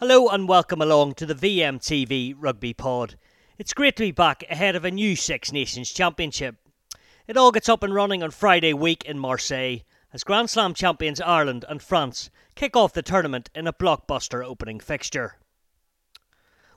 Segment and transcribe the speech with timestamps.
[0.00, 3.16] Hello and welcome along to the VMTV Rugby Pod.
[3.58, 6.54] It's great to be back ahead of a new Six Nations Championship.
[7.26, 9.78] It all gets up and running on Friday week in Marseille
[10.12, 14.78] as Grand Slam champions Ireland and France kick off the tournament in a blockbuster opening
[14.78, 15.34] fixture.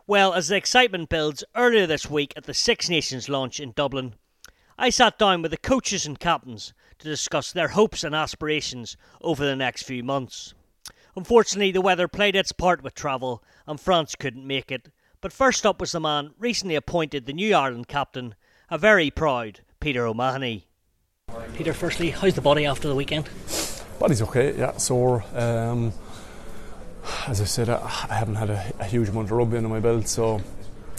[0.07, 4.15] Well, as the excitement builds earlier this week at the Six Nations launch in Dublin,
[4.79, 9.45] I sat down with the coaches and captains to discuss their hopes and aspirations over
[9.45, 10.55] the next few months.
[11.15, 14.89] Unfortunately, the weather played its part with travel, and France couldn't make it.
[15.19, 18.35] But first up was the man recently appointed the new Ireland captain,
[18.69, 20.67] a very proud Peter O'Mahony.
[21.55, 23.29] Peter, firstly, how's the body after the weekend?
[23.99, 25.23] Body's okay, yeah, sore.
[25.35, 25.93] Um,
[27.27, 27.77] as I said, I,
[28.09, 30.41] I haven't had a, a, huge amount of rugby under my belt, so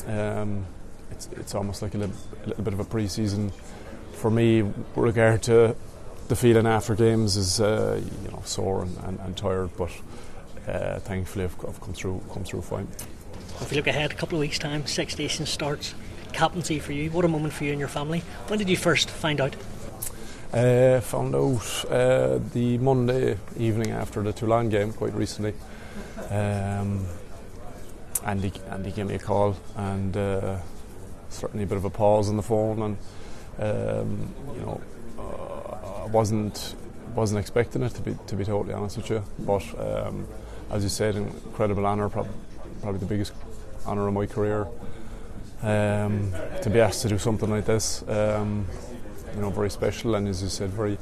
[0.06, 0.66] um,
[1.10, 3.52] it's, it's almost like a little, a little bit of a pre-season
[4.12, 4.62] for me.
[4.62, 5.76] With regard to
[6.28, 9.90] the feeling after games is uh, you know sore and, and, and tired, but
[10.68, 12.88] uh, thankfully I've, I've, come through come through fine.
[13.60, 15.94] If you look ahead, a couple of weeks' time, Six Nations starts.
[16.32, 17.10] Captaincy for you.
[17.10, 18.20] What a moment for you and your family.
[18.48, 19.54] When did you first find out?
[20.52, 25.54] Uh, found out uh, the Monday evening after the Toulon game, quite recently.
[26.30, 27.06] Um,
[28.24, 30.58] Andy, Andy gave me a call, and uh,
[31.28, 32.96] certainly a bit of a pause on the phone, and
[33.58, 34.80] um, you know
[36.12, 36.76] wasn't
[37.14, 39.22] wasn't expecting it to be to be totally honest with you.
[39.40, 40.26] But um,
[40.70, 42.28] as you said, incredible honour, prob-
[42.80, 43.32] probably the biggest
[43.86, 44.66] honour of my career.
[45.62, 46.32] Um,
[46.62, 48.66] to be asked to do something like this, um,
[49.32, 50.98] you know, very special, and as you said, very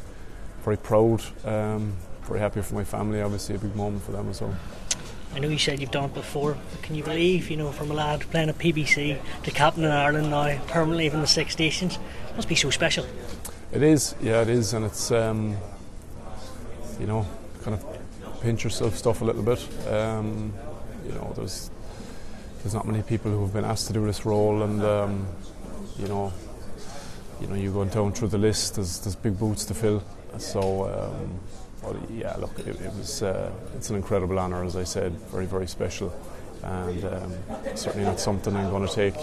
[0.63, 1.23] very proud.
[1.45, 3.23] Um, very happy for my family.
[3.23, 4.55] Obviously, a big moment for them as well.
[5.35, 6.57] I know you said you've done it before.
[6.83, 10.31] can you believe, you know, from a lad playing at PBC to captain in Ireland
[10.31, 11.99] now, permanently in the Six Nations,
[12.35, 13.07] must be so special.
[13.73, 15.57] It is, yeah, it is, and it's um,
[16.99, 17.25] you know
[17.63, 17.85] kind of
[18.41, 19.65] pinch yourself stuff a little bit.
[19.87, 20.53] Um,
[21.07, 21.71] you know, there's
[22.63, 25.27] there's not many people who have been asked to do this role, and um,
[26.01, 26.33] you know,
[27.41, 28.75] you know, you go down through the list.
[28.75, 30.03] There's there's big boots to fill.
[30.39, 31.39] So, um,
[31.83, 35.47] well, yeah, look, it, it was uh, it's an incredible honour, as I said, very
[35.47, 36.13] very special,
[36.63, 37.33] and um,
[37.75, 39.15] certainly not something I'm going to take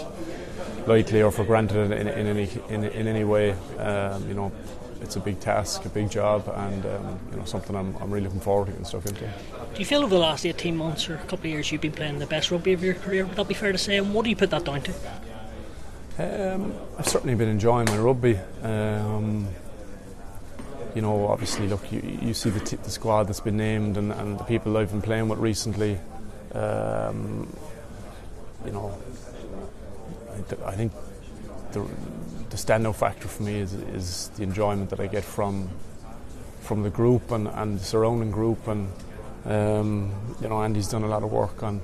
[0.86, 3.52] lightly or for granted in, in any in, in, any way.
[3.78, 4.52] Um, you know,
[5.00, 8.24] it's a big task, a big job, and um, you know something I'm, I'm really
[8.24, 9.24] looking forward to getting stuck into.
[9.24, 11.92] Do you feel over the last 18 months or a couple of years you've been
[11.92, 13.24] playing the best rugby of your career?
[13.24, 13.98] Would that be fair to say?
[13.98, 14.92] And what do you put that down to?
[16.18, 18.38] Um, I've certainly been enjoying my rugby.
[18.62, 19.46] Um,
[20.94, 24.10] you know, obviously, look, you, you see the, t- the, squad that's been named and,
[24.10, 26.00] and, the people I've been playing with recently.
[26.54, 27.52] Um,
[28.64, 28.98] you know,
[30.64, 30.92] I think
[31.72, 31.80] the,
[32.50, 35.68] the standout factor for me is, is the enjoyment that I get from
[36.60, 38.68] from the group and, and the surrounding group.
[38.68, 38.92] And
[39.46, 41.80] um, you know Andy's done a lot of work on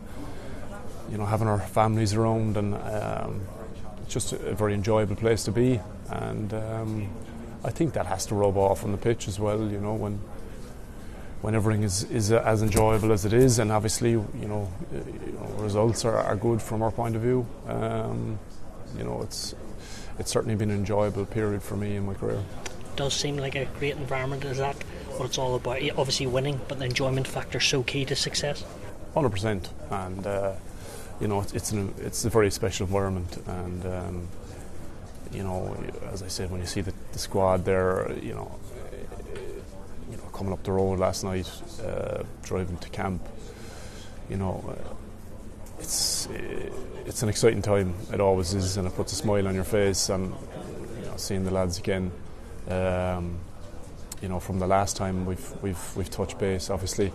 [1.11, 3.41] you know having our families around and um,
[4.03, 5.81] it's just a, very enjoyable place to be.
[6.11, 7.09] And um,
[7.65, 10.21] I think that has to rub off on the pitch as well you know when
[11.44, 14.62] when everything is, is as enjoyable as it is and obviously you know,
[14.93, 18.38] you know results are, are good from our point of view um,
[18.97, 19.54] you know, it's
[20.19, 22.38] it's certainly been an enjoyable period for me in my career.
[22.38, 24.44] It does seem like a great environment.
[24.44, 24.77] Is that
[25.16, 25.83] what it's all about?
[25.97, 28.65] Obviously, winning, but the enjoyment factor is so key to success.
[29.15, 30.53] Hundred percent, and uh,
[31.21, 34.28] you know, it's it's, an, it's a very special environment, and um,
[35.33, 35.77] you know,
[36.12, 38.53] as I said, when you see the, the squad there, you know,
[40.34, 41.50] coming up the road last night,
[41.83, 43.27] uh, driving to camp,
[44.28, 44.62] you know.
[44.69, 44.95] Uh,
[45.78, 46.28] it's
[47.06, 47.95] it's an exciting time.
[48.12, 50.09] It always is, and it puts a smile on your face.
[50.09, 50.34] And
[51.00, 52.11] you know, seeing the lads again,
[52.69, 53.39] um,
[54.21, 56.71] you know, from the last time we've we've we've touched base.
[56.71, 57.12] Obviously,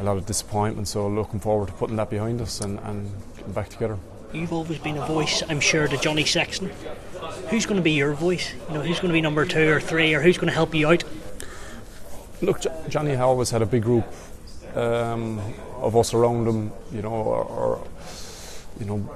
[0.00, 0.88] a lot of disappointment.
[0.88, 3.98] So looking forward to putting that behind us and, and getting back together.
[4.32, 6.70] You've always been a voice, I'm sure, to Johnny Sexton.
[7.50, 8.54] Who's going to be your voice?
[8.68, 10.74] You know, who's going to be number two or three, or who's going to help
[10.74, 11.04] you out?
[12.42, 14.04] Look, Johnny always had a big group
[14.74, 15.40] um,
[15.76, 17.86] of us around him, you know, or, or
[18.80, 19.14] you know,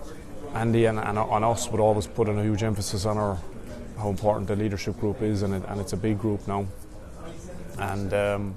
[0.54, 3.36] Andy and, and on us would always put in a huge emphasis on our
[3.98, 6.66] how important the leadership group is, and, it, and it's a big group now.
[7.78, 8.56] And um,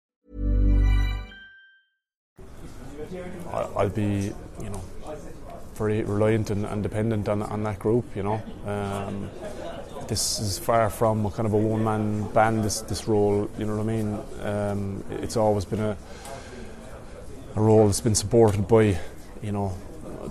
[3.51, 4.81] I'll be, you know,
[5.75, 8.05] very reliant and, and dependent on, on that group.
[8.15, 9.29] You know, um,
[10.07, 12.63] this is far from a kind of a one-man band.
[12.63, 14.19] This this role, you know what I mean.
[14.41, 15.97] Um, it's always been a
[17.55, 18.97] a role that's been supported by,
[19.41, 19.73] you know,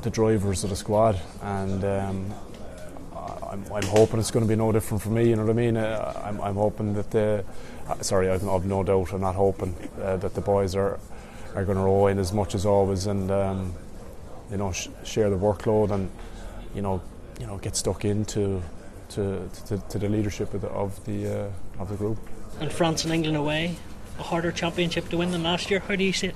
[0.03, 2.35] the drivers of the squad, and um,
[3.51, 5.29] I'm, I'm, hoping it's going to be no different for me.
[5.29, 5.77] You know what I mean?
[5.77, 7.45] Uh, I'm, I'm, hoping that the
[7.89, 9.13] uh, sorry, I've, I've, no doubt.
[9.13, 10.99] I'm not hoping uh, that the boys are
[11.61, 13.75] are going to roll in as much as always, and um,
[14.51, 16.11] you know, sh- share the workload, and
[16.75, 17.01] you know,
[17.39, 18.63] you know, get stuck into
[19.11, 22.19] to, to, to the leadership of the of the, uh, of the group.
[22.61, 23.77] And France and England away,
[24.19, 25.81] a harder championship to win than last year.
[25.81, 26.35] How do you see it?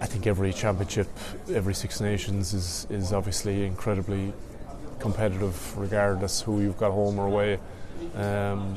[0.00, 1.08] I think every championship,
[1.52, 4.32] every Six Nations is is obviously incredibly
[5.00, 7.58] competitive, regardless who you've got home or away.
[8.14, 8.76] Um,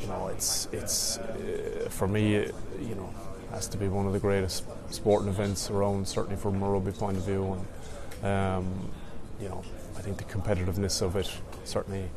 [0.00, 3.12] you know, it's it's uh, for me, you know,
[3.50, 7.16] has to be one of the greatest sporting events around, certainly from a rugby point
[7.16, 7.58] of view.
[8.22, 8.90] And um,
[9.40, 9.62] you know,
[9.96, 11.30] I think the competitiveness of it
[11.64, 12.08] certainly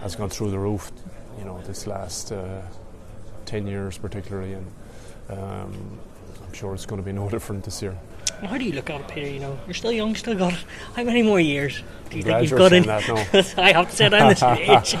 [0.00, 0.90] has gone through the roof.
[1.38, 2.62] You know, this last uh,
[3.44, 4.66] ten years, particularly, and
[5.30, 5.98] um,
[6.44, 7.96] I'm sure it's going to be no different this year.
[8.40, 9.28] Well, how do you look at it, Peter?
[9.28, 10.52] You know, you're still young, still got
[10.94, 12.84] how many more years do you think you've got in?
[12.84, 13.14] That, no.
[13.62, 14.92] I have to say that on this age.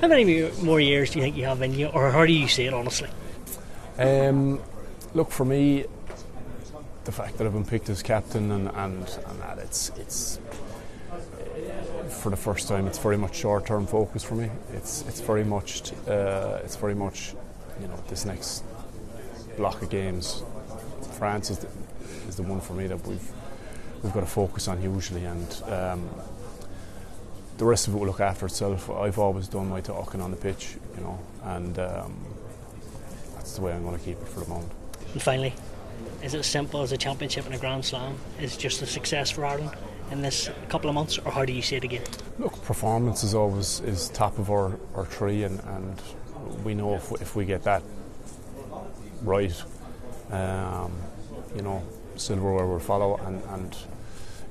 [0.00, 2.48] how many more years do you think you have in you, or how do you
[2.48, 3.08] see it honestly?
[3.98, 4.60] Um,
[5.14, 5.84] look, for me,
[7.04, 10.40] the fact that I've been picked as captain and, and, and that it's it's
[12.08, 14.50] for the first time it's very much short term focus for me.
[14.72, 17.34] It's it's very much uh, it's very much
[17.80, 18.64] you know this next
[19.56, 20.42] block of games.
[21.12, 21.68] France is the,
[22.28, 23.30] is the one for me that we've
[24.02, 26.08] we've got to focus on hugely, and um,
[27.58, 28.90] the rest of it will look after itself.
[28.90, 32.16] I've always done my talking on the pitch, you know, and um,
[33.34, 34.72] that's the way I'm going to keep it for the moment.
[35.14, 35.54] And finally,
[36.22, 38.16] is it as simple as a championship and a Grand Slam?
[38.40, 39.70] Is just a success for Ireland
[40.10, 42.02] in this couple of months, or how do you see it again?
[42.38, 46.02] Look, performance is always is top of our, our tree, and, and
[46.64, 47.82] we know if, if we get that
[49.22, 49.54] right.
[50.32, 50.92] Um,
[51.54, 51.80] you know,
[52.16, 53.76] silverware will follow, and, and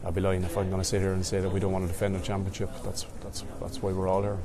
[0.05, 1.85] I'd be lying if I'm going to sit here and say that we don't want
[1.85, 2.69] to defend a championship.
[2.85, 4.37] That's that's that's why we're all here.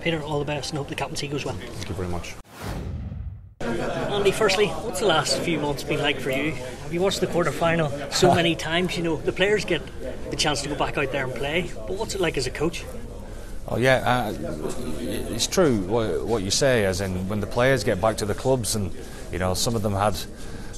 [0.00, 1.54] Peter, all the best, and hope the captaincy goes well.
[1.54, 2.34] Thank you very much.
[4.12, 6.52] Andy, firstly, what's the last few months been like for you?
[6.52, 8.94] Have you watched the quarter final so many times?
[8.94, 9.80] You know, the players get
[10.30, 12.50] the chance to go back out there and play, but what's it like as a
[12.50, 12.84] coach?
[13.68, 14.34] Oh yeah, uh,
[15.00, 16.84] it's true what, what, you say.
[16.84, 18.92] As in, when the players get back to the clubs, and
[19.32, 20.14] you know, some of them had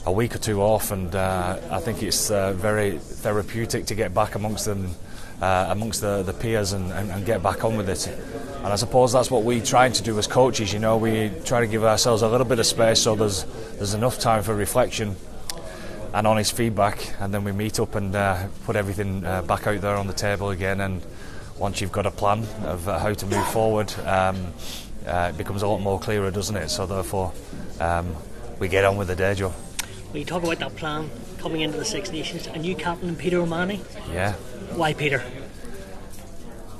[0.07, 4.15] a week or two off, and uh, I think it's uh, very therapeutic to get
[4.15, 4.95] back amongst them,
[5.41, 8.07] uh, amongst the, the peers, and, and, and, get back on with it.
[8.59, 10.73] And I suppose that's what we try to do as coaches.
[10.73, 13.45] You know, we try to give ourselves a little bit of space so there's
[13.77, 15.17] there's enough time for reflection
[16.13, 19.81] and honest feedback, and then we meet up and uh, put everything uh, back out
[19.81, 20.81] there on the table again.
[20.81, 21.03] And
[21.59, 24.53] once you've got a plan of uh, how to move forward, um,
[25.05, 26.69] it becomes a lot more clearer, doesn't it?
[26.69, 27.33] So therefore,
[27.81, 28.15] um,
[28.61, 29.35] we get on with the day.
[29.35, 31.11] When you talk about that plan
[31.44, 33.79] coming into the Six Nations, a new captain, Peter O'Mahony.
[34.11, 34.32] Yeah.
[34.76, 35.23] Why Peter?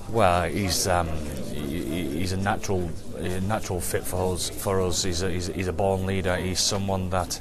[0.09, 1.07] Well, he's um,
[1.53, 4.49] he's a natural a natural fit for us.
[4.49, 6.37] For us, he's a, he's, he's a born leader.
[6.39, 7.39] He's someone that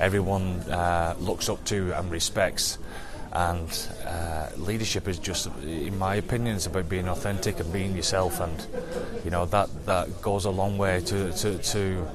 [0.00, 2.76] everyone uh, looks up to and respects.
[3.32, 3.70] And
[4.06, 8.38] uh, leadership is just, in my opinion, it's about being authentic and being yourself.
[8.38, 8.66] And
[9.24, 11.56] you know that that goes a long way to to.
[11.56, 12.06] to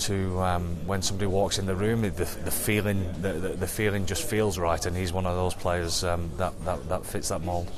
[0.00, 4.28] to um, when somebody walks in the room, the, the feeling the, the, feeling just
[4.28, 7.68] feels right, and he's one of those players um, that, that, that fits that mould.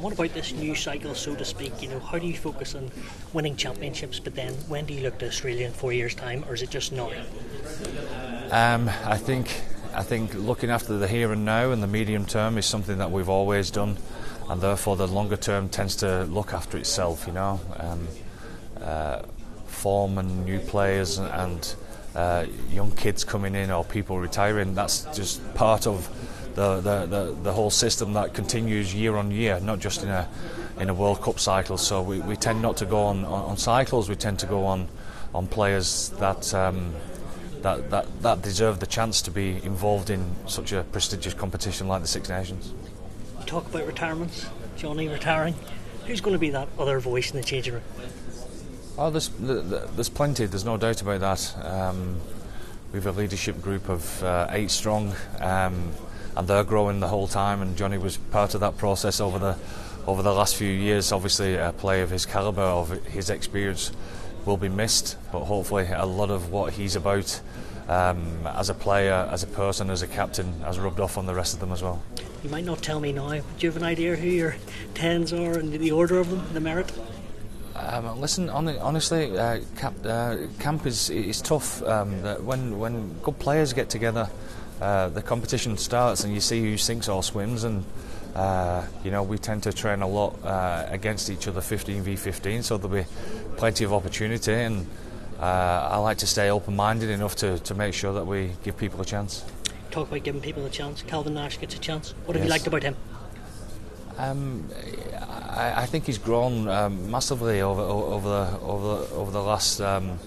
[0.00, 1.82] What about this new cycle, so to speak?
[1.82, 2.90] You know, how do you focus on
[3.32, 6.54] winning championships, but then when do you look to Australia in four years' time, or
[6.54, 7.10] is it just now?
[8.50, 9.60] Um, I think
[9.94, 13.10] I think looking after the here and now and the medium term is something that
[13.10, 13.96] we've always done,
[14.48, 17.26] and therefore the longer term tends to look after itself.
[17.26, 17.60] You know.
[17.76, 18.08] Um,
[18.80, 19.22] uh,
[19.80, 21.74] form and new players and
[22.14, 24.74] uh, young kids coming in or people retiring.
[24.74, 26.08] That's just part of
[26.54, 30.28] the, the, the, the, whole system that continues year on year, not just in a
[30.78, 31.78] in a World Cup cycle.
[31.78, 34.08] So we, we tend not to go on, on, on cycles.
[34.08, 34.88] We tend to go on
[35.34, 36.52] on players that.
[36.54, 36.94] Um,
[37.62, 42.00] that, that, that deserve the chance to be involved in such a prestigious competition like
[42.00, 42.72] the Six Nations.
[43.38, 44.46] You talk about retirements,
[44.78, 45.54] Johnny retiring.
[46.06, 47.82] Who's going to be that other voice in the changing room?
[48.98, 51.64] Oh, there's, there's plenty, there's no doubt about that.
[51.64, 52.20] Um,
[52.92, 55.92] we have a leadership group of uh, eight strong, um,
[56.36, 57.62] and they're growing the whole time.
[57.62, 59.56] And Johnny was part of that process over the
[60.06, 61.12] over the last few years.
[61.12, 63.92] Obviously, a player of his calibre, of his experience,
[64.44, 65.16] will be missed.
[65.30, 67.40] But hopefully, a lot of what he's about
[67.88, 71.34] um, as a player, as a person, as a captain, has rubbed off on the
[71.34, 72.02] rest of them as well.
[72.42, 74.56] You might not tell me now, but do you have an idea who your
[74.94, 76.90] tens are and the order of them, the merit?
[77.88, 81.82] Um, listen, honestly, uh, camp, uh, camp, is is tough.
[81.82, 82.12] Um,
[82.44, 84.28] when when good players get together,
[84.80, 87.64] uh, the competition starts, and you see who sinks or swims.
[87.64, 87.84] And
[88.34, 92.16] uh, you know, we tend to train a lot uh, against each other, 15 v
[92.16, 93.08] 15, so there'll be
[93.56, 94.52] plenty of opportunity.
[94.52, 94.86] And
[95.40, 99.00] uh, I like to stay open-minded enough to, to make sure that we give people
[99.00, 99.44] a chance.
[99.90, 101.02] Talk about giving people a chance.
[101.02, 102.14] Calvin Nash gets a chance.
[102.26, 102.48] What have yes.
[102.48, 102.96] you liked about him?
[104.18, 104.68] Um,
[105.56, 109.80] I, I, think he's grown um, massively over over the over the, over the last
[109.80, 110.18] um,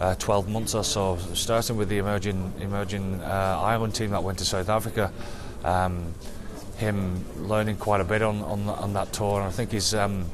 [0.00, 1.18] uh, 12 months or so.
[1.34, 5.12] Starting with the emerging emerging uh, Ireland team that went to South Africa,
[5.64, 6.14] um,
[6.76, 10.26] him learning quite a bit on on, on that tour, and I think he's um,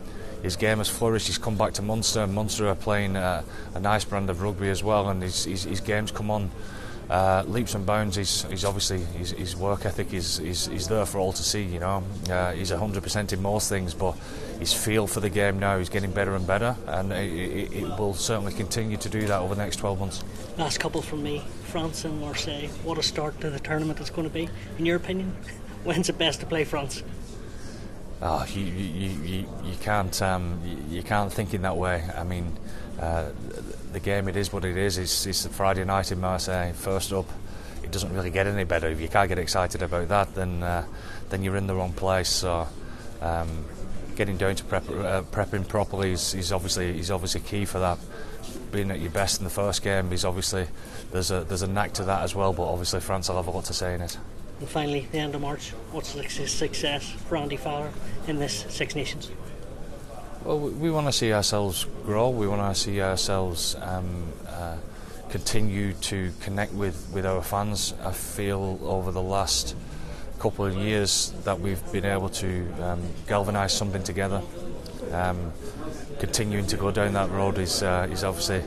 [0.43, 1.27] his game has flourished.
[1.27, 2.27] He's come back to Munster.
[2.27, 3.43] Munster are playing uh,
[3.75, 6.51] a nice brand of rugby as well, and his, his, his game's come on
[7.11, 8.17] uh, leaps and bounds.
[8.17, 11.63] He's, he's obviously his, his work ethic is, is, is there for all to see.
[11.63, 14.17] You know, uh, he's hundred percent in most things, but
[14.59, 17.99] his feel for the game now is getting better and better, and it, it, it
[17.99, 20.25] will certainly continue to do that over the next 12 months.
[20.57, 22.69] Last couple from me, France and Marseille.
[22.85, 24.49] What a start to the tournament it's going to be,
[24.79, 25.37] in your opinion.
[25.85, 27.03] When's it best to play France?
[28.23, 30.59] Oh, you, you, you, you can't um,
[30.89, 32.03] you, can't think in that way.
[32.17, 32.57] I mean,
[33.01, 33.31] uh,
[33.93, 34.99] the game it is what it is.
[34.99, 36.73] It's, it's Friday night in Marseille.
[36.73, 37.27] First up,
[37.83, 38.89] it doesn't really get any better.
[38.89, 40.85] If you can't get excited about that, then uh,
[41.29, 42.29] then you're in the wrong place.
[42.29, 42.67] So,
[43.21, 43.65] um,
[44.17, 47.99] getting down to prep, uh, prepping properly is, is obviously is obviously key for that.
[48.73, 50.67] Being at your best in the first game is obviously
[51.13, 52.53] there's a there's a knack to that as well.
[52.53, 54.19] But obviously France will have a lot to say in it.
[54.59, 57.93] And finally, the end of March, what's the success for Andy Farrell
[58.27, 59.31] in this Six Nations?
[60.47, 62.31] Well, we, want to see ourselves grow.
[62.31, 64.77] We want to see ourselves um, uh,
[65.29, 67.95] continue to connect with, with our fans.
[68.05, 69.75] I feel over the last
[70.39, 74.41] couple of years that we've been able to um, galvanise something together.
[75.11, 75.51] Um,
[76.21, 78.63] continuing to go down that road is uh, is obviously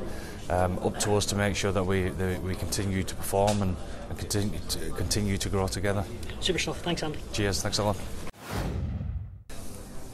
[0.50, 3.78] um, up to us to make sure that we that we continue to perform and
[4.10, 6.04] and continue to, continue to grow together.
[6.42, 6.82] Super stuff.
[6.82, 7.20] Thanks, Andy.
[7.32, 7.62] Cheers.
[7.62, 7.96] Thanks a lot.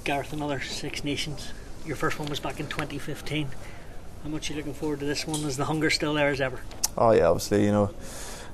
[0.06, 1.52] Gareth, another Six Nations.
[1.84, 3.48] Your first one was back in 2015.
[4.22, 5.40] How much are you looking forward to this one?
[5.40, 6.60] Is the hunger still there as ever?
[6.96, 7.66] Oh yeah, obviously.
[7.66, 7.90] You know,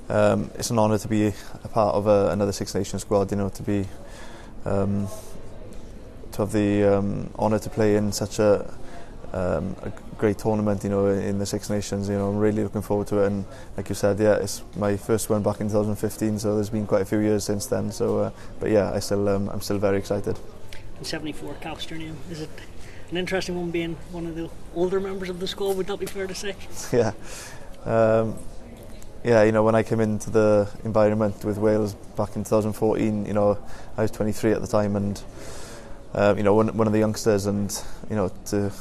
[0.07, 3.31] um, it's an honour to be a part of a, another Six Nations squad.
[3.31, 3.85] You know, to be
[4.63, 5.09] um,
[6.31, 8.73] to have the um, honour to play in such a
[9.33, 12.07] um, a great tournament, you know, in the Six Nations.
[12.07, 13.27] You know, I'm really looking forward to it.
[13.27, 13.43] And
[13.75, 17.01] like you said, yeah, it's my first one back in 2015, so there's been quite
[17.01, 17.91] a few years since then.
[17.91, 18.31] So, uh,
[18.61, 20.39] but yeah, I still, um, I'm still very excited.
[21.01, 22.15] And 74 caps your name.
[22.29, 22.49] Is it
[23.09, 25.75] an interesting one being one of the older members of the squad?
[25.75, 26.55] Would that be fair to say?
[26.93, 27.13] yeah.
[27.85, 28.37] Um,
[29.23, 33.33] yeah, you know, when I came into the environment with Wales back in 2014, you
[33.33, 33.57] know,
[33.97, 35.23] I was 23 at the time, and
[36.13, 37.75] um, you know, one, one of the youngsters, and
[38.07, 38.71] you know, to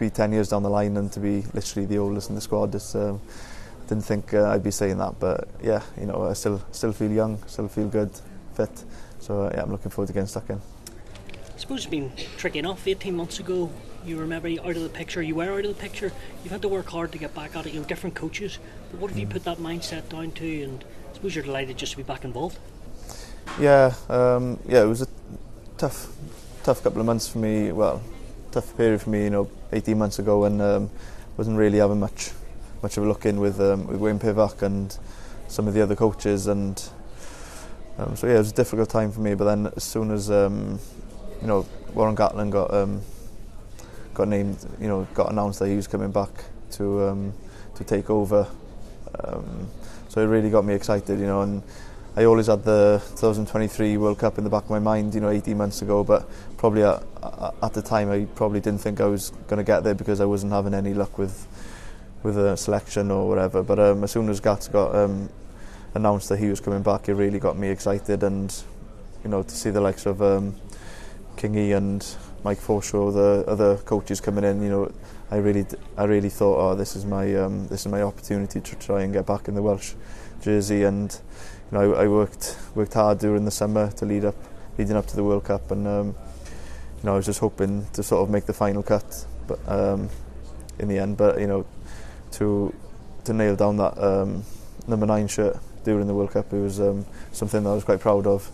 [0.00, 2.74] be 10 years down the line and to be literally the oldest in the squad.
[2.74, 3.20] It's, um,
[3.84, 6.92] I didn't think uh, I'd be saying that, but yeah, you know, I still still
[6.92, 8.10] feel young, still feel good,
[8.54, 8.84] fit.
[9.20, 10.60] So uh, yeah, I'm looking forward to getting stuck in.
[11.58, 12.86] I suppose it's been tricky enough.
[12.86, 13.68] 18 months ago,
[14.06, 15.20] you remember out of the picture.
[15.20, 16.12] You were out of the picture.
[16.44, 17.72] You've had to work hard to get back at it.
[17.74, 18.60] You know, different coaches.
[18.92, 19.22] But what have mm.
[19.22, 20.62] you put that mindset down to?
[20.62, 22.60] And I suppose you're delighted just to be back involved.
[23.58, 25.08] Yeah, um, yeah, it was a
[25.78, 26.06] tough,
[26.62, 27.72] tough couple of months for me.
[27.72, 28.02] Well,
[28.52, 30.88] tough period for me, you know, 18 months ago when um,
[31.36, 32.30] wasn't really having much
[32.84, 34.96] much of a look in with um, with Wayne Pivac and
[35.48, 36.88] some of the other coaches and
[37.98, 40.30] um, so yeah it was a difficult time for me but then as soon as
[40.30, 40.78] um,
[41.40, 43.00] you know Warren Gatland got um,
[44.14, 46.30] got named you know got announced that he was coming back
[46.72, 47.32] to um,
[47.74, 48.46] to take over
[49.24, 49.68] um,
[50.08, 51.62] so it really got me excited you know and
[52.18, 55.30] I always had the 2023 World Cup in the back of my mind, you know,
[55.30, 56.02] 18 months ago.
[56.02, 57.00] But probably at,
[57.62, 60.24] at the time, I probably didn't think I was going to get there because I
[60.24, 61.46] wasn't having any luck with
[62.24, 63.62] with a selection or whatever.
[63.62, 65.28] But um, as soon as Gats got um,
[65.94, 68.24] announced that he was coming back, it really got me excited.
[68.24, 68.52] And
[69.22, 70.56] you know, to see the likes of um,
[71.38, 72.04] Kingy and
[72.42, 74.92] Mike Forshaw, the other coaches coming in, you know,
[75.30, 75.64] I really,
[75.96, 79.12] I really thought, oh, this is my, um, this is my opportunity to try and
[79.12, 79.94] get back in the Welsh
[80.40, 80.82] jersey.
[80.82, 81.16] And
[81.70, 84.34] you know, I, I, worked worked hard during the summer to lead up,
[84.76, 88.02] leading up to the World Cup, and um, you know, I was just hoping to
[88.02, 90.08] sort of make the final cut, but um,
[90.78, 91.66] in the end, but you know,
[92.32, 92.74] to
[93.24, 94.44] to nail down that um,
[94.86, 98.00] number nine shirt during the World Cup, it was um, something that I was quite
[98.00, 98.50] proud of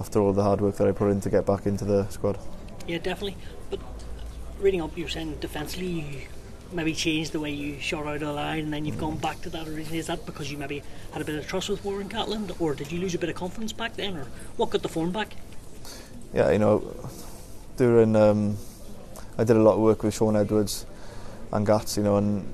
[0.00, 2.38] after all the hard work that I put in to get back into the squad.
[2.86, 3.36] Yeah, definitely.
[3.70, 3.80] But
[4.60, 6.28] reading up, you were saying defensively
[6.72, 9.40] maybe changed the way you shot out of the line and then you've gone back
[9.42, 9.98] to that originally?
[9.98, 10.82] Is that because you maybe
[11.12, 13.36] had a bit of trust with Warren Gatland or did you lose a bit of
[13.36, 15.36] confidence back then or what got the form back?
[16.32, 16.94] Yeah, you know,
[17.76, 18.56] during um,
[19.38, 20.86] I did a lot of work with Shaun Edwards
[21.52, 22.44] and Gats, you know, and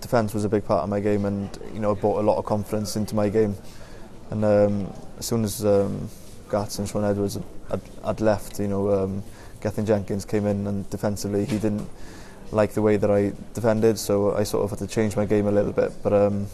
[0.00, 2.44] defence was a big part of my game and you know brought a lot of
[2.44, 3.56] confidence into my game.
[4.30, 6.08] And um, as soon as um,
[6.52, 7.38] Gats and Shaun Edwards
[7.70, 9.22] had, had left, you know, um,
[9.62, 11.88] Gethin Jenkins came in and defensively he didn't
[12.50, 15.46] like the way that I defended, so I sort of had to change my game
[15.46, 15.90] a little bit.
[16.02, 16.46] But um,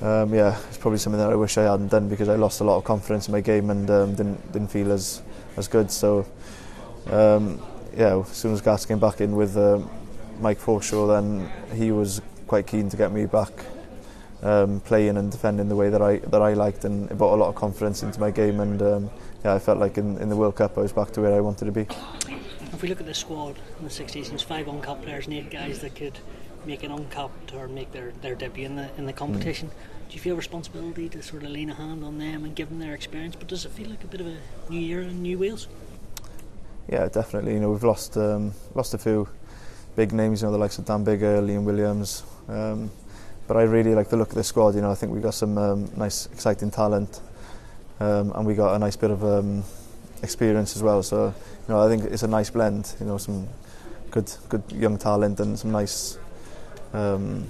[0.00, 2.64] um, yeah, it's probably something that I wish I hadn't done because I lost a
[2.64, 5.20] lot of confidence in my game and um, didn't didn't feel as
[5.58, 5.90] as good.
[5.90, 6.24] So
[7.10, 7.60] um,
[7.94, 9.80] yeah, as soon as Gats came back in with uh,
[10.40, 13.52] Mike Forshaw, then he was quite keen to get me back
[14.42, 17.40] um, playing and defending the way that I that I liked, and it brought a
[17.40, 18.60] lot of confidence into my game.
[18.60, 19.10] And um,
[19.44, 21.40] yeah, I felt like in, in the World Cup I was back to where I
[21.40, 21.86] wanted to be.
[22.72, 25.50] If we look at the squad in the 60s, there's five uncapped players and eight
[25.50, 26.18] guys that could
[26.64, 29.68] make an uncapped or make their, their debut in the in the competition.
[29.68, 30.08] Mm.
[30.08, 32.80] Do you feel responsibility to sort of lean a hand on them and give them
[32.80, 33.36] their experience?
[33.36, 34.36] But does it feel like a bit of a
[34.68, 35.68] new year and new wheels?
[36.88, 37.54] Yeah, definitely.
[37.54, 39.28] You know, we've lost um, lost a few
[39.94, 40.42] big names.
[40.42, 42.24] You know, the likes of Dan Biggar, Liam Williams.
[42.48, 42.90] Um,
[43.50, 44.76] But I really like the look of the squad.
[44.76, 47.20] You know, I think we've got some um, nice, exciting talent,
[47.98, 49.64] um, and we got a nice bit of um,
[50.22, 51.02] experience as well.
[51.02, 51.34] So,
[51.66, 52.94] you know, I think it's a nice blend.
[53.00, 53.48] You know, some
[54.12, 56.16] good, good young talent and some nice
[56.92, 57.48] um,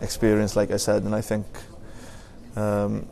[0.00, 1.04] experience, like I said.
[1.04, 1.46] And I think
[2.56, 3.06] um,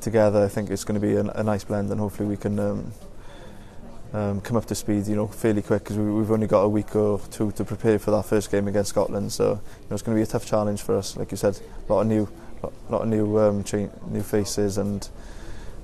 [0.00, 2.56] together, I think it's going to be a, a nice blend, and hopefully we can.
[2.60, 2.92] Um,
[4.12, 6.68] um, come up to speed, you know, fairly quick because we, we've only got a
[6.68, 9.32] week or two to prepare for that first game against Scotland.
[9.32, 11.16] So you know, it's going to be a tough challenge for us.
[11.16, 12.28] Like you said, a lot of new,
[12.62, 15.08] lot, lot of new, um, cha- new faces and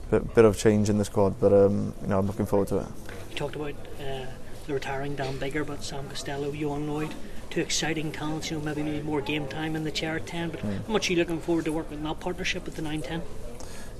[0.08, 1.38] a bit, bit of change in the squad.
[1.40, 2.86] But um, you know, I'm looking forward to it.
[3.30, 4.26] You talked about uh,
[4.66, 7.14] the retiring Dan Biggar, but Sam Costelow, Ioan Lloyd,
[7.50, 8.50] two exciting talents.
[8.50, 10.50] You know, maybe need more game time in the chair at ten.
[10.50, 10.84] But mm.
[10.84, 13.22] how much are you looking forward to working in that partnership with the nine ten?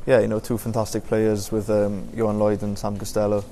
[0.05, 3.45] Yeah, you know, two fantastic players with um, Ioan Lloyd and Sam Costelow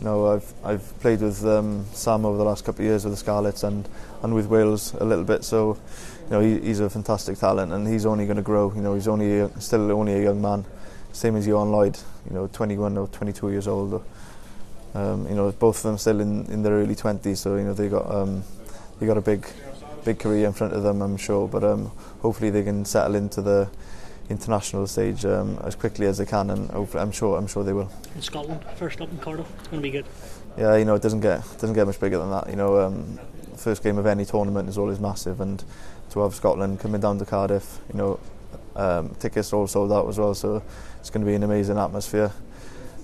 [0.00, 3.12] You know, I've, I've played with um, Sam over the last couple of years with
[3.12, 3.86] the Scarlets and,
[4.22, 5.76] and with Wales a little bit, so
[6.24, 8.72] you know, he, he's a fantastic talent and he's only going to grow.
[8.74, 10.64] You know, he's only a, still only a young man,
[11.12, 11.98] same as Johan Lloyd,
[12.30, 14.02] you know, 21 or 22 years old.
[14.94, 17.74] Um, you know, both of them still in, in their early 20s, so you know,
[17.74, 18.42] they got um,
[19.00, 19.46] they got a big
[20.06, 21.46] big career in front of them, I'm sure.
[21.46, 23.68] But um, hopefully they can settle into the
[24.30, 27.90] international stage um, as quickly as they can, and I'm sure I'm sure they will.
[28.14, 30.06] In Scotland, first up in Cardiff, it's going to be good.
[30.56, 32.48] Yeah, you know it doesn't get doesn't get much bigger than that.
[32.48, 33.18] You know, um,
[33.56, 35.62] first game of any tournament is always massive, and
[36.10, 38.20] to have Scotland coming down to Cardiff, you know,
[38.76, 40.62] um, tickets are all sold out as well, so
[40.98, 42.32] it's going to be an amazing atmosphere.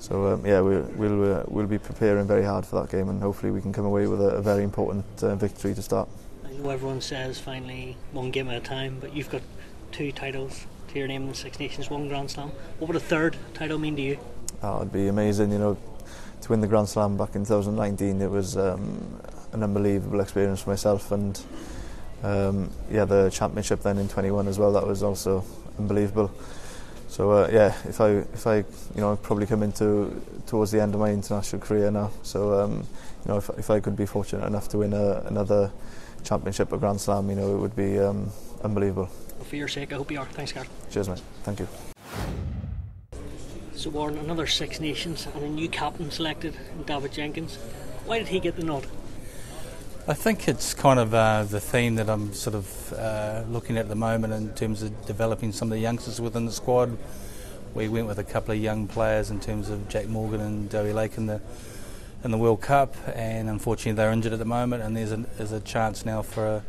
[0.00, 3.20] So um, yeah, we, we'll uh, we'll be preparing very hard for that game, and
[3.20, 6.08] hopefully we can come away with a, a very important uh, victory to start.
[6.44, 9.42] I know everyone says finally one game at a time, but you've got
[9.90, 12.50] two titles to your name in the Six Nations, one Grand Slam.
[12.78, 14.18] What would a third title mean to you?
[14.62, 15.76] Oh, it'd be amazing, you know,
[16.40, 18.22] to win the Grand Slam back in 2019.
[18.22, 19.20] It was um,
[19.52, 21.38] an unbelievable experience for myself, and
[22.22, 24.72] um, yeah, the championship then in 21 as well.
[24.72, 25.44] That was also
[25.78, 26.30] unbelievable.
[27.08, 28.64] So uh, yeah, if I if I you
[28.96, 32.10] know I've probably come into towards the end of my international career now.
[32.22, 32.86] So um,
[33.24, 35.70] you know if, if I could be fortunate enough to win a, another
[36.24, 38.30] championship or Grand Slam, you know it would be um,
[38.64, 39.10] unbelievable
[39.46, 40.26] for your sake, I hope you are.
[40.26, 40.70] Thanks, Gareth.
[40.90, 41.22] Cheers, mate.
[41.42, 41.68] Thank you.
[43.74, 47.56] So, Warren, another Six Nations and a new captain selected, Dafydd Jenkins.
[48.06, 48.86] Why did he get the nod?
[50.08, 53.80] I think it's kind of uh, the theme that I'm sort of uh, looking at
[53.80, 56.96] at the moment in terms of developing some of the youngsters within the squad.
[57.74, 60.92] We went with a couple of young players in terms of Jac Morgan and Dewi
[60.92, 61.40] Lake in the
[62.24, 64.82] in the World Cup, and unfortunately they're injured at the moment.
[64.82, 66.62] And there's a, there's a chance now for a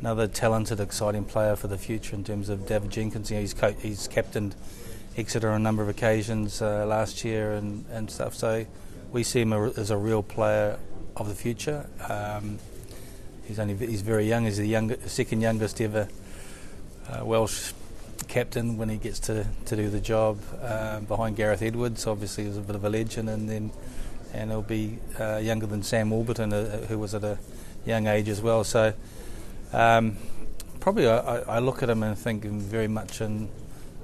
[0.00, 3.30] another talented, exciting player for the future in terms of Dafydd Jenkins.
[3.30, 4.54] You know, he's, co- he's captained
[5.16, 8.34] Exeter on a number of occasions uh, last year and, and stuff.
[8.34, 8.66] So
[9.12, 10.78] we see him as a real player
[11.16, 11.88] of the future.
[12.08, 12.58] Um,
[13.46, 14.44] he's only he's very young.
[14.44, 16.08] He's the young, second youngest ever
[17.10, 17.72] uh, Welsh
[18.28, 22.06] captain when he gets to, to do the job uh, behind Gareth Edwards.
[22.06, 23.72] Obviously, he's a bit of a legend, and then
[24.32, 27.38] and he'll be uh, younger than Sam Warburton, uh, who was at a
[27.86, 28.62] young age as well.
[28.62, 28.92] So
[29.72, 30.16] um,
[30.80, 33.48] probably I, I, look at him and think very much in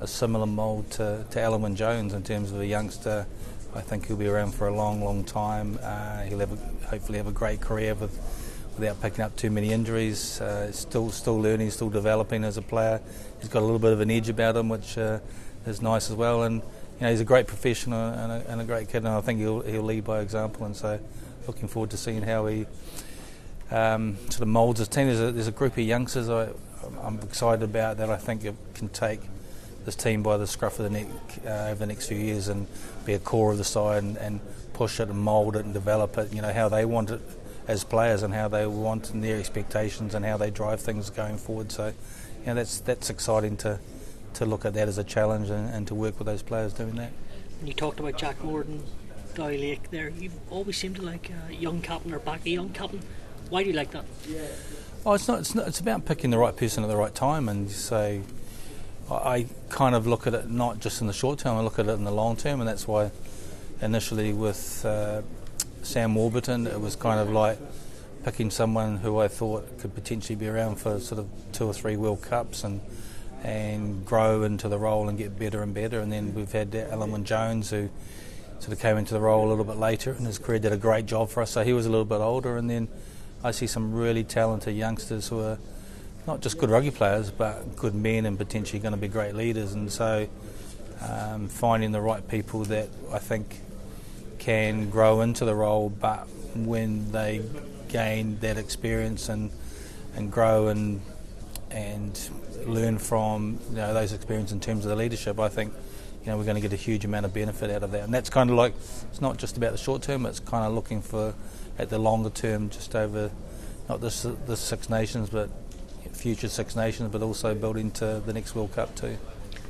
[0.00, 3.26] a similar mould to, to Jones in terms of a youngster.
[3.74, 5.78] I think he'll be around for a long, long time.
[5.82, 8.12] Uh, he'll have a, hopefully have a great career with,
[8.78, 10.40] without picking up too many injuries.
[10.40, 13.00] Uh, still, still learning, still developing as a player.
[13.40, 15.18] He's got a little bit of an edge about him, which uh,
[15.66, 16.44] is nice as well.
[16.44, 19.20] And you know, he's a great professional and a, and a great kid, and I
[19.20, 20.66] think he'll, he'll lead by example.
[20.66, 21.00] And so,
[21.46, 22.66] looking forward to seeing how he
[23.74, 25.08] um, sort of moulds his team.
[25.08, 26.48] There's a, there's a group of youngsters I,
[27.02, 28.42] I'm excited about that I think
[28.74, 29.20] can take
[29.84, 31.06] this team by the scruff of the neck
[31.44, 32.66] uh, over the next few years and
[33.04, 34.40] be a core of the side and, and
[34.72, 36.32] push it and mould it and develop it.
[36.32, 37.20] You know how they want it
[37.66, 41.36] as players and how they want and their expectations and how they drive things going
[41.36, 41.72] forward.
[41.72, 43.80] So, you know, that's that's exciting to
[44.34, 46.94] to look at that as a challenge and, and to work with those players doing
[46.96, 47.12] that.
[47.58, 48.82] And you talked about Jac Morgan,
[49.34, 50.10] Dewi Lake there.
[50.10, 53.02] You've always seemed to like a young captain or back a young captain.
[53.54, 54.04] Why do you like that?
[55.06, 55.38] Oh, it's not.
[55.38, 55.68] It's not.
[55.68, 58.20] It's about picking the right person at the right time, and so
[59.08, 61.56] I, I kind of look at it not just in the short term.
[61.56, 63.12] I look at it in the long term, and that's why
[63.80, 65.22] initially with uh,
[65.84, 67.56] Sam Warburton, it was kind of like
[68.24, 71.94] picking someone who I thought could potentially be around for sort of two or three
[71.94, 72.80] World Cups and
[73.44, 76.00] and grow into the role and get better and better.
[76.00, 77.88] And then we've had Alan Jones who
[78.58, 80.76] sort of came into the role a little bit later in his career, did a
[80.76, 81.52] great job for us.
[81.52, 82.88] So he was a little bit older, and then
[83.44, 85.58] I see some really talented youngsters who are
[86.26, 89.74] not just good rugby players, but good men and potentially going to be great leaders.
[89.74, 90.26] And so
[91.06, 93.60] um, finding the right people that I think
[94.38, 97.42] can grow into the role, but when they
[97.88, 99.50] gain that experience and
[100.16, 101.02] and grow and
[101.70, 102.18] and
[102.64, 105.74] learn from you know, those experiences in terms of the leadership, I think
[106.24, 108.04] you know we're going to get a huge amount of benefit out of that.
[108.04, 108.72] And that's kind of like
[109.10, 111.34] it's not just about the short term; it's kind of looking for
[111.78, 113.30] at the longer term, just over
[113.88, 115.50] not this the Six Nations, but
[116.12, 119.18] future Six Nations, but also building to the next World Cup too.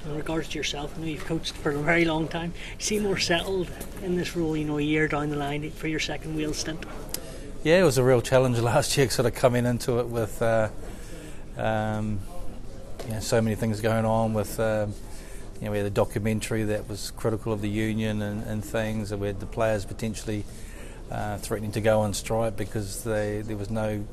[0.05, 2.53] In regards to yourself, I know you've coached for a very long time.
[2.79, 3.71] You seem more settled
[4.03, 6.85] in this role, you know, a year down the line for your second wheel stint.
[7.63, 10.69] Yeah, it was a real challenge last year, sort of coming into it with uh,
[11.57, 12.21] um,
[13.07, 14.61] you know, so many things going on with.
[14.61, 14.95] Um,
[15.61, 19.13] you know, we had a documentary that was critical of the union and, and things,
[19.13, 20.45] and we had the players potentially
[21.11, 24.05] uh, threatening to go on strike because they, there was no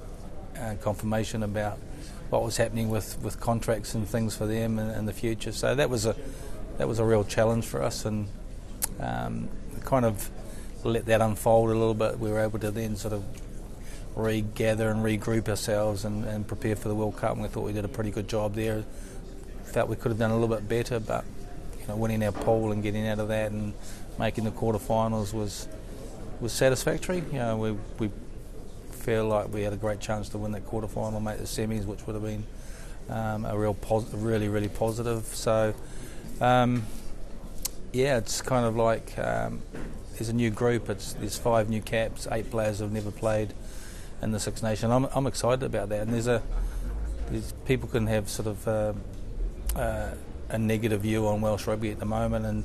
[0.59, 1.77] uh, confirmation about
[2.29, 5.51] what was happening with, with contracts and things for them in, in, the future.
[5.51, 6.15] So that was a
[6.77, 8.27] that was a real challenge for us, and
[8.99, 9.49] um,
[9.83, 10.29] kind of
[10.83, 12.17] let that unfold a little bit.
[12.19, 13.23] We were able to then sort of
[14.15, 17.73] regather and regroup ourselves and, and prepare for the World Cup, and we thought we
[17.73, 18.83] did a pretty good job there.
[19.65, 21.25] Felt we could have done a little bit better, but
[21.79, 23.73] you know, winning our pool and getting out of that and
[24.17, 25.67] making the quarterfinals was
[26.41, 27.23] was satisfactory.
[27.31, 28.11] You know, we we
[28.91, 32.05] feel like we had a great chance to win that quarterfinal, make the semis, which
[32.05, 32.43] would have been
[33.09, 35.25] um, a real pos- really really positive.
[35.25, 35.73] So.
[36.39, 36.83] Um,
[37.93, 39.61] yeah, it's kind of like um,
[40.13, 40.89] there's a new group.
[40.89, 43.53] It's there's five new caps, eight players who've never played
[44.21, 44.91] in the Six Nations.
[44.91, 46.01] I'm, I'm excited about that.
[46.01, 46.41] And there's a
[47.29, 48.93] there's, people can have sort of uh,
[49.75, 50.13] uh,
[50.49, 52.63] a negative view on Welsh rugby at the moment, and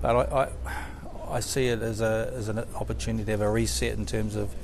[0.00, 0.48] but I, I,
[1.32, 4.54] I see it as a as an opportunity to have a reset in terms of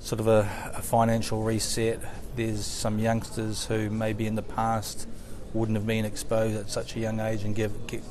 [0.00, 0.40] sort of a,
[0.74, 2.00] a financial reset.
[2.36, 5.06] There's some youngsters who maybe in the past
[5.54, 8.02] wouldn't have been exposed at such a young age and give, give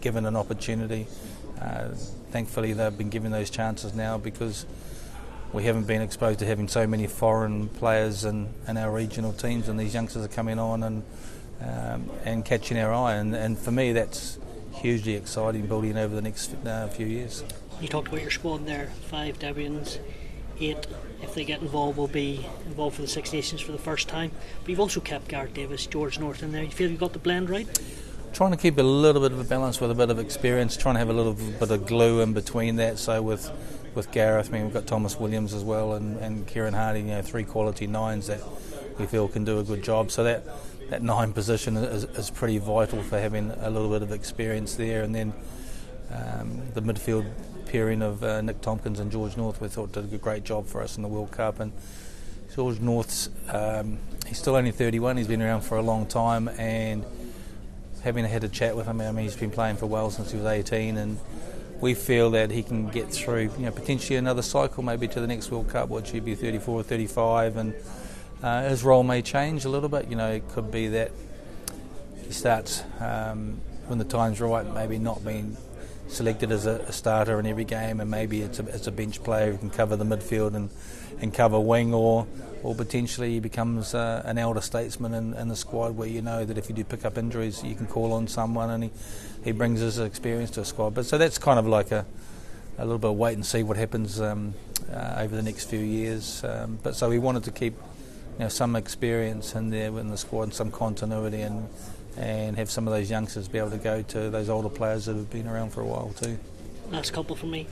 [0.00, 1.06] given an opportunity.
[1.60, 1.88] Uh,
[2.30, 4.64] thankfully, they've been given those chances now because
[5.52, 9.68] we haven't been exposed to having so many foreign players in, in our regional teams,
[9.68, 11.02] and these youngsters are coming on and
[11.60, 13.16] um, and catching our eye.
[13.16, 14.38] And, and, for me, that's
[14.72, 17.44] hugely exciting building over the next uh, few years.
[17.80, 19.98] You talked about your squad there five Debians,
[20.60, 20.86] eight,
[21.22, 24.30] if they get involved, will be involved for the Six Nations for the first time.
[24.60, 26.62] But you've also kept Gareth Davies, George North in there.
[26.62, 27.66] You feel you've got the blend right?
[28.32, 30.94] Trying to keep a little bit of a balance with a bit of experience, trying
[30.94, 32.98] to have a little bit of glue in between that.
[32.98, 33.50] So with
[33.94, 34.48] with Gareth.
[34.48, 37.44] I mean, we've got Tomos Williams as well and, and Kieran Hardy, you know, three
[37.44, 38.40] quality nines that
[38.98, 40.10] we feel can do a good job.
[40.10, 40.44] So that,
[40.90, 45.02] that nine position is, is pretty vital for having a little bit of experience there.
[45.02, 45.32] And then
[46.12, 47.30] um, the midfield
[47.66, 50.82] pairing of uh, Nick Tompkins and George North, we thought did a great job for
[50.82, 51.60] us in the World Cup.
[51.60, 51.72] And
[52.54, 56.48] George North's, um, he's still only 31, he's been around for a long time.
[56.48, 57.04] And
[58.02, 60.38] having had a chat with him, I mean, he's been playing for Wales since he
[60.38, 60.96] was 18.
[60.96, 61.18] and
[61.80, 65.26] we feel that he can get through, you know, potentially another cycle, maybe to the
[65.26, 67.74] next World Cup, which he'd be 34 or 35, and
[68.42, 70.08] uh, his role may change a little bit.
[70.08, 71.12] You know, it could be that
[72.26, 75.56] he starts um, when the time's right, maybe not being
[76.08, 79.22] selected as a, a, starter in every game, and maybe it's a, it's a bench
[79.22, 80.70] player who can cover the midfield and,
[81.20, 82.26] and cover wing, or
[82.62, 86.44] or potentially he becomes uh, an elder statesman in, in, the squad where you know
[86.44, 88.90] that if you do pick up injuries, you can call on someone, and he,
[89.44, 90.94] he brings his experience to a squad.
[90.94, 92.04] But so that's kind of like a
[92.78, 94.54] a little bit of wait and see what happens um,
[94.90, 96.42] uh, over the next few years.
[96.44, 97.74] Um, but so we wanted to keep
[98.40, 101.68] you know some experience in there in the squad, and some continuity, and
[102.16, 105.14] and have some of those youngsters be able to go to those older players that
[105.14, 106.38] have been around for a while too.
[106.90, 107.66] Last couple for me.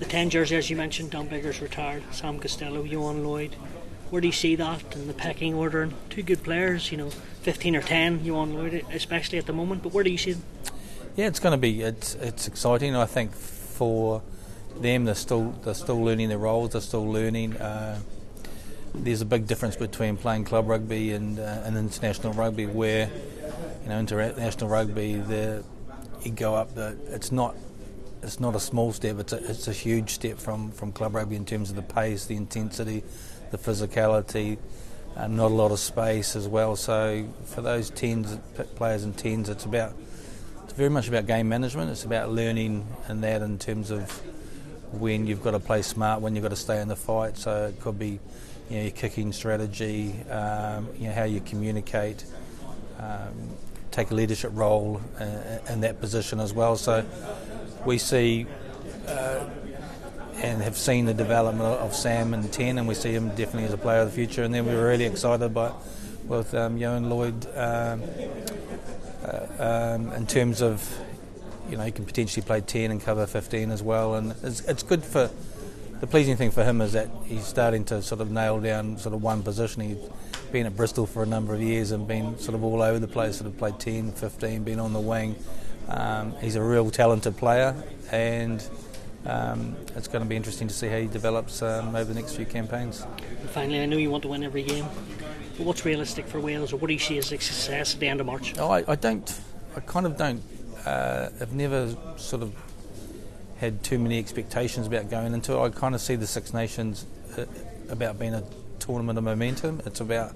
[0.00, 3.54] The 10 jersey, as you mentioned, Dan Biggar's retired, Sam Costelow, Ioan Lloyd.
[4.10, 5.82] Where do you see that in the pecking order?
[5.82, 7.10] And two good players, you know,
[7.42, 9.84] 15 or 10, Ioan Lloyd, especially at the moment.
[9.84, 10.42] But where do you see them?
[11.14, 12.96] Yeah, it's going to be it's it's exciting.
[12.96, 14.22] I think for
[14.76, 16.72] them, they're still they're still learning their roles.
[16.72, 17.56] They're still learning.
[17.56, 18.00] Uh,
[18.94, 23.10] there's a big difference between playing club rugby and, uh, and international rugby, where
[23.82, 25.64] you know international rugby, the
[26.22, 26.74] you go up.
[26.74, 27.54] The, it's not
[28.22, 29.18] it's not a small step.
[29.18, 32.26] It's a, it's a huge step from, from club rugby in terms of the pace,
[32.26, 33.02] the intensity,
[33.50, 34.58] the physicality,
[35.16, 36.76] and not a lot of space as well.
[36.76, 38.38] So for those tens
[38.76, 39.94] players and tens, it's about
[40.64, 41.90] it's very much about game management.
[41.90, 44.10] It's about learning and that in terms of
[44.92, 47.36] when you've got to play smart, when you've got to stay in the fight.
[47.36, 48.20] So it could be
[48.70, 52.24] you know, your kicking strategy, um, you know, how you communicate,
[53.00, 53.34] um,
[53.90, 56.76] take a leadership role uh, in that position as well.
[56.76, 57.04] So
[57.84, 58.46] we see
[59.08, 59.44] uh,
[60.36, 63.72] and have seen the development of Sam and Ten, and we see him definitely as
[63.72, 64.42] a player of the future.
[64.42, 65.72] And then we were really excited by
[66.26, 68.02] with um, Ioan Lloyd um,
[69.24, 70.88] uh, um, in terms of
[71.68, 74.82] you know he can potentially play 10 and cover 15 as well, and it's, it's
[74.82, 75.28] good for
[76.00, 79.14] the pleasing thing for him is that he's starting to sort of nail down sort
[79.14, 79.82] of one position.
[79.82, 79.98] He's
[80.50, 83.08] been at Bristol for a number of years and been sort of all over the
[83.08, 85.36] place, sort of played 10, 15, been on the wing.
[85.88, 87.74] Um, he's a real talented player,
[88.10, 88.66] and
[89.26, 92.36] um, it's going to be interesting to see how he develops um, over the next
[92.36, 93.06] few campaigns.
[93.48, 94.86] finally, I know you want to win every game,
[95.58, 98.08] but what's realistic for Wales, or what do you see as a success at the
[98.08, 98.54] end of March?
[98.58, 99.38] Oh, I, I don't.
[99.76, 100.42] I kind of don't.
[100.86, 102.54] Uh, I've never sort of
[103.60, 105.60] had too many expectations about going into it.
[105.60, 107.04] I kind of see the Six Nations
[107.36, 107.44] uh,
[107.90, 108.42] about being a
[108.78, 109.82] tournament of momentum.
[109.84, 110.34] It's about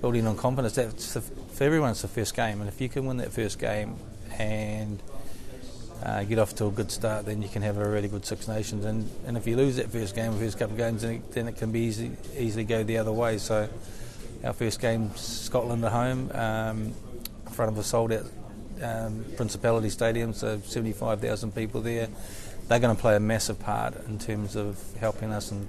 [0.00, 0.74] building on confidence.
[0.74, 3.60] That's the, for everyone, it's the first game, and if you can win that first
[3.60, 3.94] game
[4.36, 5.00] and
[6.02, 8.48] uh, get off to a good start, then you can have a really good Six
[8.48, 8.84] Nations.
[8.84, 11.46] And, and if you lose that first game, first couple of games, then it, then
[11.46, 13.38] it can be easy, easily go the other way.
[13.38, 13.68] So
[14.42, 16.94] our first game, Scotland at home, um,
[17.46, 18.24] in front of a sold out
[18.82, 22.08] um, Principality Stadium, so 75,000 people there.
[22.68, 25.68] They're going to play a massive part in terms of helping us and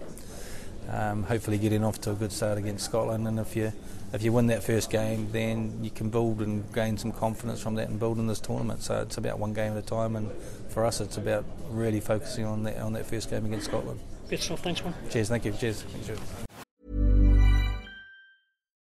[0.89, 3.28] um, hopefully getting off to a good start against Scotland.
[3.28, 3.71] And if you
[4.13, 7.76] if you win that first game, then you can build and gain some confidence from
[7.76, 8.84] that and build in this tournament.
[8.84, 10.30] So it's about one game at a time, and
[10.69, 14.00] for us, it's about really focusing on that on that first game against Scotland.
[14.30, 14.62] Good stuff.
[14.62, 14.93] Thanks, man.
[15.10, 15.30] Cheers.
[15.30, 15.54] Thank you.
[15.54, 15.86] Cheers.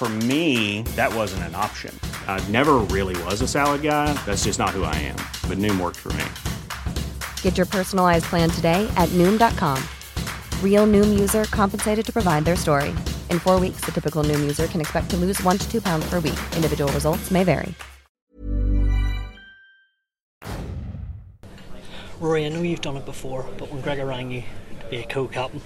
[0.00, 1.94] For me, that wasn't an option.
[2.26, 4.14] I never really was a salad guy.
[4.24, 5.16] That's just not who I am.
[5.46, 6.24] But Noom worked for me.
[7.42, 9.78] Get your personalized plan today at Noom.com.
[10.64, 12.94] Real Noom user compensated to provide their story.
[13.28, 16.08] In four weeks, the typical Noom user can expect to lose one to two pounds
[16.08, 16.40] per week.
[16.56, 17.74] Individual results may vary.
[22.18, 24.44] Rory, I know you've done it before, but when Gregor rang you
[24.80, 25.60] to be a co-captain,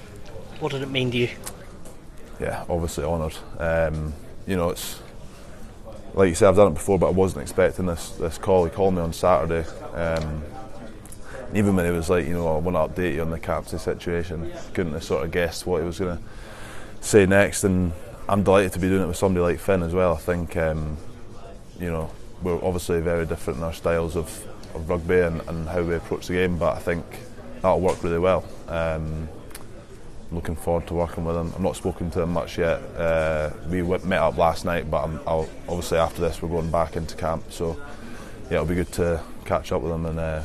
[0.59, 1.29] what did it mean to you?
[2.41, 3.37] Yeah, obviously honoured.
[3.61, 4.13] Um,
[4.47, 5.01] you know, it's
[6.15, 8.65] like you said, I've done it before, but I wasn't expecting this this call.
[8.65, 9.69] He called me on Saturday.
[9.95, 10.43] Um,
[11.55, 13.79] even when he was like, you know, I want to update you on the captain
[13.79, 16.23] situation, couldn't have sort of guessed what he was going to
[17.01, 17.65] say next.
[17.65, 17.93] And
[18.29, 20.15] I'm delighted to be doing it with somebody like Finn as well.
[20.15, 20.97] I think, um,
[21.79, 22.11] you know,
[22.43, 24.27] we're obviously very different in our styles of,
[24.75, 27.05] of rugby and, and, how we approach the game, but I think
[27.63, 28.45] that'll work really well.
[28.69, 29.29] Um,
[30.35, 31.53] looking forward to working with him.
[31.55, 32.79] I've not spoken to him much yet.
[32.97, 37.17] Uh, we met up last night, but I'll, obviously after this we're going back into
[37.17, 37.77] camp, so
[38.45, 40.43] yeah, it'll be good to catch up with him and uh,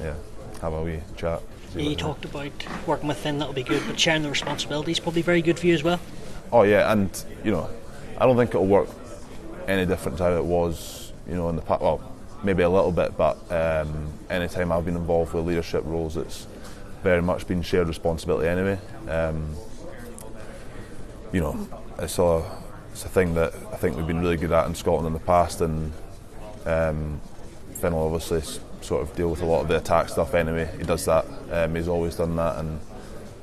[0.00, 0.14] yeah,
[0.60, 1.42] have a wee chat.
[1.74, 2.52] You talked about
[2.86, 5.74] working with Finn, that'll be good, but sharing the responsibilities probably very good for you
[5.74, 6.00] as well.
[6.52, 7.68] Oh yeah, and you know,
[8.18, 8.88] I don't think it'll work
[9.66, 11.82] any different to how it was, you know, in the past.
[11.82, 12.00] Well,
[12.42, 16.46] maybe a little bit, but um, anytime I've been involved with leadership roles, it's
[17.06, 18.76] very much been shared responsibility anyway.
[19.08, 19.54] Um,
[21.32, 21.68] you know,
[22.00, 22.42] it's a
[22.90, 25.20] it's a thing that I think we've been really good at in Scotland in the
[25.20, 25.92] past, and
[26.64, 27.20] um,
[27.74, 28.42] Finn will obviously
[28.80, 30.68] sort of deal with a lot of the attack stuff anyway.
[30.76, 31.24] He does that.
[31.52, 32.80] Um, he's always done that, and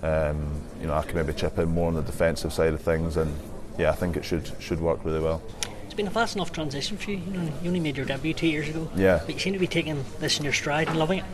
[0.04, 3.15] um, you know I can maybe chip in more on the defensive side of things,
[3.15, 3.34] and
[3.78, 5.41] yeah, I think it should should work really well.
[5.86, 7.17] It's been a fast enough transition for you.
[7.17, 8.91] You, know, you only made your debut two years ago.
[8.93, 9.21] Yeah.
[9.26, 11.26] But you seem to be taking this in your stride and loving it.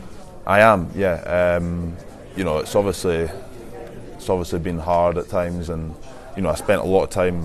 [0.46, 1.56] I am, yeah.
[1.56, 1.96] Um,
[2.36, 3.28] you know, it's obviously
[4.14, 5.94] it's obviously been hard at times, and
[6.36, 7.42] you know, I spent a lot of time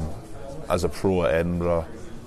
[0.70, 1.86] as a pro at Edinburgh,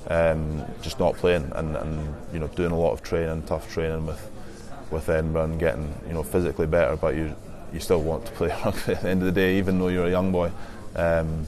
[0.08, 4.06] um, just not playing, and, and you know, doing a lot of training, tough training
[4.06, 4.30] with
[4.90, 6.96] with Edinburgh, and getting you know physically better.
[6.96, 7.34] But you
[7.72, 10.06] you still want to play rugby at the end of the day, even though you're
[10.06, 10.50] a young boy.
[10.96, 11.46] Um,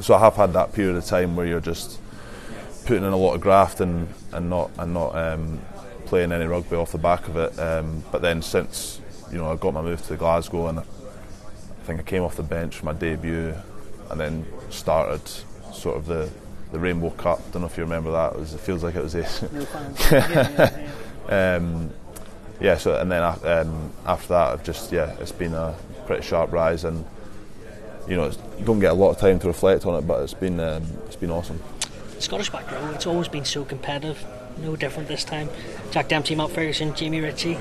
[0.00, 1.98] so I have had that period of time where you're just
[2.86, 5.60] putting in a lot of graft and, and not and not um,
[6.06, 7.58] playing any rugby off the back of it.
[7.58, 9.00] Um, but then since
[9.32, 10.82] you know I got my move to Glasgow and I
[11.84, 13.54] think I came off the bench for my debut
[14.10, 15.26] and then started
[15.72, 16.30] sort of the
[16.72, 17.40] the Rainbow Cup.
[17.52, 18.34] Don't know if you remember that.
[18.34, 19.42] It, was, it feels like it was this.
[19.42, 19.60] No
[20.10, 20.88] yeah, yeah,
[21.28, 21.56] yeah.
[21.56, 21.90] um,
[22.60, 25.74] yeah, so and then um, after that, I've just yeah, it's been a
[26.06, 27.04] pretty sharp rise, and
[28.06, 30.22] you know, it's, you don't get a lot of time to reflect on it, but
[30.22, 31.60] it's been um, it's been awesome.
[32.18, 34.24] Scottish background, it's always been so competitive.
[34.58, 35.48] No different this time.
[35.90, 37.58] Jack Dempsey, Matt Fagerson, Jamie Ritchie.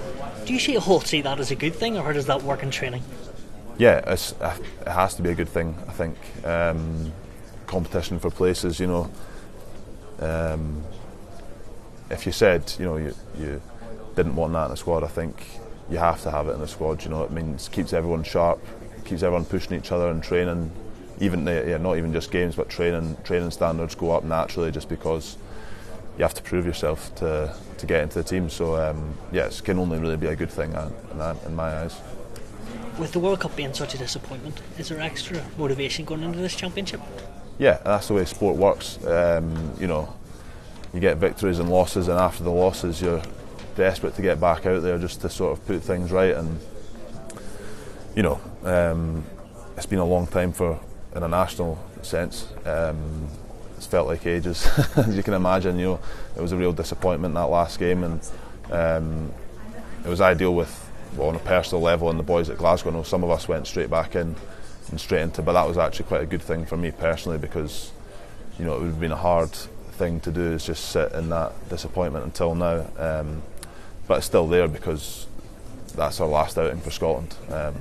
[0.49, 2.63] Do you see all see that as a good thing, or how does that work
[2.63, 3.03] in training?
[3.77, 5.75] Yeah, uh, it has to be a good thing.
[5.87, 7.13] I think um,
[7.67, 8.79] competition for places.
[8.79, 9.11] You know,
[10.19, 10.83] um,
[12.09, 13.61] if you said you know you, you
[14.15, 15.45] didn't want that in the squad, I think
[15.87, 17.03] you have to have it in the squad.
[17.03, 18.59] You know, it means keeps everyone sharp,
[19.05, 20.71] keeps everyone pushing each other and training.
[21.19, 25.37] Even yeah, not even just games, but training training standards go up naturally just because
[26.19, 28.49] you have to prove yourself to to get into the team.
[28.49, 31.79] So um, yeah, it can only really be a good thing uh, in, in my
[31.79, 31.97] eyes.
[32.99, 36.57] With the World Cup being such a disappointment, is there extra motivation going into this
[36.57, 36.99] championship?
[37.57, 39.03] Yeah, that's the way sport works.
[39.05, 40.13] Um, you know,
[40.93, 43.21] you get victories and losses, and after the losses, you're
[43.77, 46.35] desperate to get back out there just to sort of put things right.
[46.35, 46.59] And
[48.13, 49.23] you know, um,
[49.77, 50.77] it's been a long time for
[51.15, 52.51] in a national sense.
[52.65, 53.29] Um,
[53.79, 55.79] it's felt like ages, as you can imagine.
[55.79, 55.99] You know,
[56.35, 58.19] it was a real disappointment that last game, and
[58.71, 59.31] um,
[60.03, 62.09] it was ideal with well, on a personal level.
[62.09, 64.35] And the boys at Glasgow, I know some of us went straight back in
[64.89, 67.93] and straight into, but that was actually quite a good thing for me personally because
[68.59, 69.51] you know it would have been a hard
[69.93, 72.85] thing to do is just sit in that disappointment until now.
[72.97, 73.41] Um,
[74.09, 75.25] but it's still there because
[75.95, 77.33] that's our last outing for Scotland.
[77.49, 77.75] Um,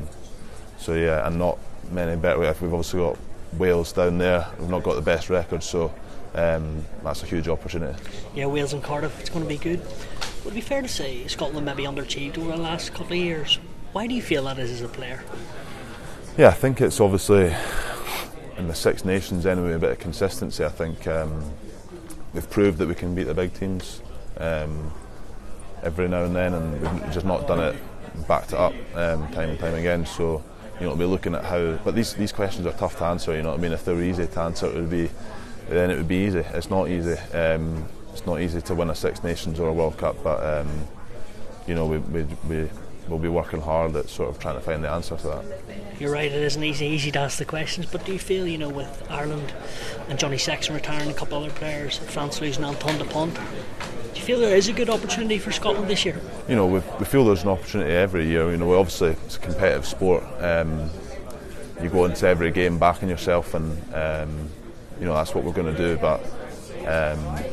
[0.79, 1.59] so yeah, and not
[1.91, 2.39] many better.
[2.39, 3.19] We've obviously got
[3.57, 4.47] Wales down there.
[4.59, 5.93] We've not got the best record, so
[6.35, 7.99] um, that's a huge opportunity.
[8.35, 9.19] Yeah, Wales and Cardiff.
[9.21, 9.81] It's going to be good.
[10.45, 13.59] Would it be fair to say Scotland maybe underachieved over the last couple of years?
[13.93, 15.23] Why do you feel that is as a player?
[16.37, 17.55] Yeah, I think it's obviously
[18.57, 20.65] in the Six Nations anyway a bit of consistency.
[20.65, 21.53] I think um,
[22.33, 24.03] we've proved that we can beat the big teams
[24.37, 24.93] um,
[25.83, 27.77] every now and then, and we've just not done it
[28.27, 30.07] backed it up um, time and time again.
[30.07, 30.43] So
[30.81, 31.79] you know, be looking at how.
[31.85, 33.35] But these these questions are tough to answer.
[33.35, 33.73] You know what I mean?
[33.73, 35.11] If they were easy to answer, it would be
[35.69, 36.41] then it would be easy.
[36.41, 37.19] It's not easy.
[37.35, 40.87] Um, it's not easy to win a Six Nations or a World Cup, but um,
[41.67, 42.69] you know, we, we, we
[43.09, 45.45] we'll be working hard at sort of trying to find the answer to that.
[45.99, 48.59] You're right, it isn't easy, easy to ask the questions, but do you feel, you
[48.59, 49.53] know, with Ireland
[50.09, 53.39] and Johnny Sexton retiring, a couple other players, France losing Antoine Dupont,
[54.19, 56.21] do you feel there is a good opportunity for Scotland this year?
[56.49, 58.51] You know, we, feel there's an opportunity every year.
[58.51, 60.25] You know, obviously it's a competitive sport.
[60.41, 60.91] Um,
[61.81, 64.51] you go into every game backing yourself, and um,
[64.99, 65.97] you know that's what we're going to do.
[65.99, 66.21] But
[66.85, 67.45] um,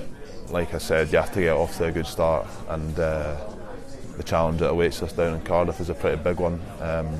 [0.49, 3.37] like I said, you have to get off to a good start, and uh,
[4.17, 6.59] the challenge that awaits us down in Cardiff is a pretty big one.
[6.79, 7.15] Um,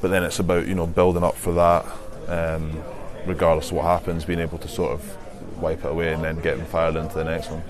[0.00, 1.84] but then it's about you know building up for that,
[2.28, 2.80] um,
[3.26, 5.16] regardless of what happens, being able to sort of
[5.58, 7.62] wipe it away and then get them fired into the next one.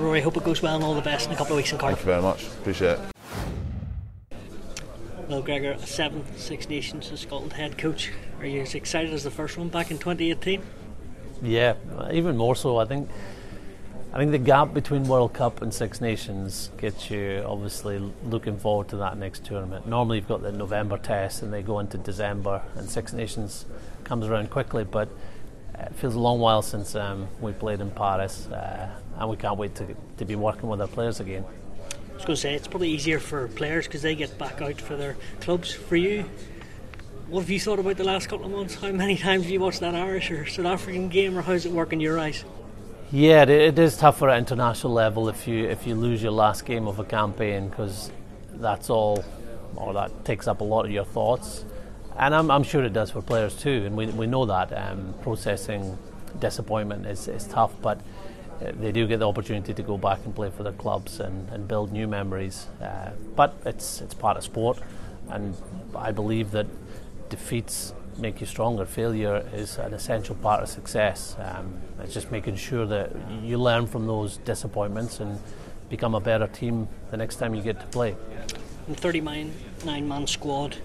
[0.00, 1.78] Rory, hope it goes well and all the best in a couple of weeks in
[1.78, 1.98] Cardiff.
[1.98, 2.46] Thank you very much.
[2.46, 3.00] Appreciate it.
[5.28, 8.12] Well, Gregor, seventh Six Nations as Scotland head coach.
[8.40, 10.62] Are you as excited as the first one back in 2018?
[11.42, 11.74] Yeah,
[12.12, 12.76] even more so.
[12.78, 13.08] I think.
[14.12, 18.88] I think the gap between World Cup and Six Nations gets you obviously looking forward
[18.88, 19.86] to that next tournament.
[19.86, 23.66] Normally, you've got the November test and they go into December, and Six Nations
[24.04, 24.84] comes around quickly.
[24.84, 25.10] But
[25.78, 29.58] it feels a long while since um, we played in Paris, uh, and we can't
[29.58, 29.86] wait to,
[30.18, 31.44] to be working with our players again.
[32.10, 34.80] I was going to say it's probably easier for players because they get back out
[34.80, 35.72] for their clubs.
[35.72, 36.24] For you,
[37.28, 38.76] what have you thought about the last couple of months?
[38.76, 41.72] How many times have you watched that Irish or South African game, or how's it
[41.72, 42.44] work in your eyes?
[43.12, 46.64] Yeah, it, it is tougher at international level if you if you lose your last
[46.64, 48.10] game of a campaign because
[48.54, 49.24] that's all,
[49.76, 51.64] or that takes up a lot of your thoughts,
[52.18, 55.14] and I'm, I'm sure it does for players too, and we we know that um,
[55.22, 55.98] processing
[56.38, 58.00] disappointment is, is tough, but
[58.60, 61.48] uh, they do get the opportunity to go back and play for their clubs and,
[61.50, 62.66] and build new memories.
[62.80, 64.78] Uh, but it's it's part of sport,
[65.28, 65.54] and
[65.94, 66.66] I believe that
[67.28, 68.86] defeats make you stronger.
[68.86, 71.36] Failure is an essential part of success.
[71.38, 73.12] Um, it's just making sure that
[73.42, 75.38] you learn from those disappointments and
[75.90, 78.16] become a better team the next time you get to play.
[78.88, 79.52] In 39
[79.84, 80.76] man squad,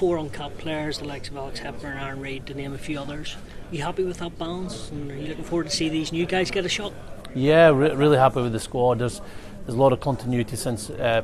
[0.00, 3.36] four uncapped players, the likes of Alex Hepburn, Aaron Reid, to name a few others.
[3.70, 4.88] Are you happy with that balance?
[4.90, 6.94] And are you looking forward to see these new guys get a shot?
[7.34, 9.00] Yeah, re- really happy with the squad.
[9.00, 9.20] There's
[9.66, 11.20] there's a lot of continuity since uh,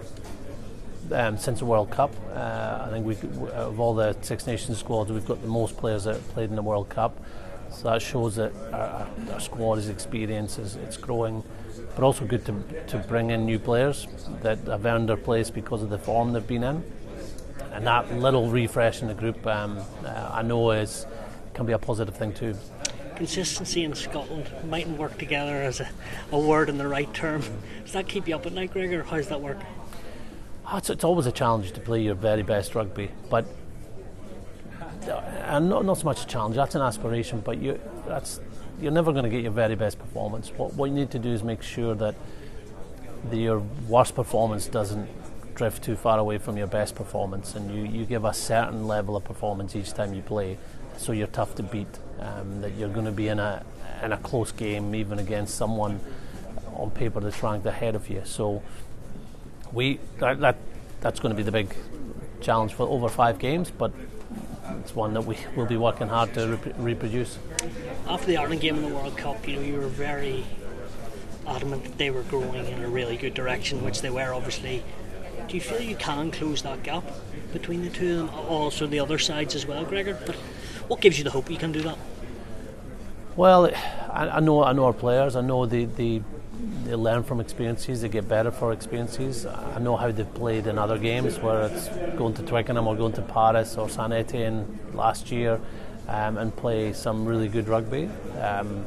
[1.11, 2.15] um, since the World Cup.
[2.35, 3.17] Uh, I think we
[3.53, 6.63] of all the Six Nations squads, we've got the most players that played in the
[6.63, 7.19] World Cup.
[7.71, 11.43] So that shows that our, our squad is experienced, is it's growing,
[11.95, 14.07] but also good to to bring in new players
[14.43, 16.85] that have earned their place because of the form they've been in,
[17.73, 21.07] and that little refresh in the group, um, uh, I know is
[21.55, 22.55] can be a positive thing too
[23.17, 25.89] consistency in Scotland mightn't work together as a,
[26.31, 27.43] a word in the right term.
[27.83, 29.59] Does that keep you up at night, Greg, or how does that work?
[30.71, 33.47] Oh, it's, it's, always a challenge to play your very best rugby, but
[35.09, 36.57] and not, not so much a challenge.
[36.57, 38.41] That's an aspiration, but you that's
[38.81, 40.51] you're never going to get your very best performance.
[40.51, 42.17] What what you need to do is make sure that
[43.31, 45.09] the, your worst performance doesn't
[45.57, 49.17] drift too far away from your best performance, and you, you give a certain level
[49.17, 50.59] of performance each time you play,
[50.97, 51.89] so you're tough to beat.
[52.21, 53.65] Um, that you're going to be in a
[54.03, 56.01] in a close game, even against someone
[56.75, 58.23] on paper that's ranked ahead of you.
[58.25, 58.63] So
[59.73, 60.57] we that, that
[61.01, 61.75] that's going to be the big
[62.41, 63.93] challenge for over five games, but
[64.81, 67.39] it's one that we will be working hard to rep- reproduce.
[68.09, 70.45] After the Ireland game in the World Cup, you know you were very
[71.47, 74.83] adamant that they were growing in a really good direction, which they were obviously.
[75.49, 77.05] Do you feel you can close that gap
[77.53, 80.19] between the two of them, also the other sides as well, Gregor?
[80.27, 80.35] But
[80.89, 81.97] what gives you the hope you can do that?
[83.37, 83.67] Well,
[84.11, 85.37] I, I know I know our players.
[85.37, 86.23] I know they, they
[86.85, 88.03] they learn from experiences.
[88.03, 89.47] They get better for experiences.
[89.47, 93.13] I know how they've played in other games, where it's going to Twickenham or going
[93.13, 95.61] to Paris or Saint Etienne last year,
[96.09, 98.09] um, and play some really good rugby.
[98.41, 98.85] Um,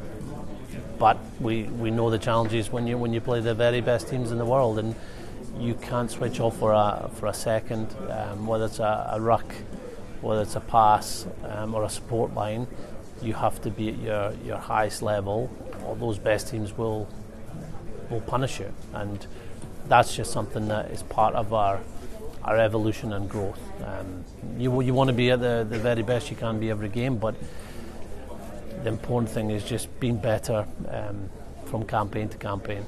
[0.97, 4.31] but we, we know the challenges when you when you play the very best teams
[4.31, 4.95] in the world, and
[5.59, 9.53] you can't switch off for a for a second, um, whether it's a, a, ruck,
[10.21, 12.67] whether it's a pass um, or a support line.
[13.21, 15.51] You have to be at your, your highest level,
[15.85, 17.07] or those best teams will
[18.09, 19.25] will punish you, and
[19.87, 21.81] that's just something that is part of our
[22.43, 23.59] our evolution and growth.
[23.83, 24.23] Um,
[24.57, 27.17] you you want to be at the, the very best you can be every game,
[27.17, 27.35] but
[28.83, 31.29] the important thing is just being better um,
[31.65, 32.85] from campaign to campaign.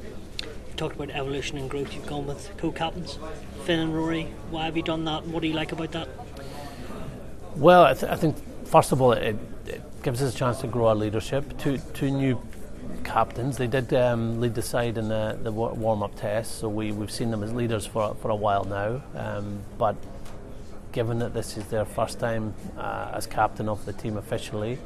[0.81, 1.93] Talked about evolution and growth.
[1.93, 3.19] You've gone with co-captains,
[3.65, 4.23] Finn and Rory.
[4.49, 5.27] Why have you done that?
[5.27, 6.09] What do you like about that?
[7.55, 10.65] Well, I, th- I think first of all, it, it, gives us a chance to
[10.65, 11.55] grow our leadership.
[11.59, 12.41] Two two new
[13.03, 13.57] captains.
[13.57, 17.29] They did um, lead the side in the, the warm-up test, so we, we've seen
[17.29, 19.03] them as leaders for, for a while now.
[19.13, 19.95] Um, but
[20.93, 24.79] given that this is their first time uh, as captain of the team officially,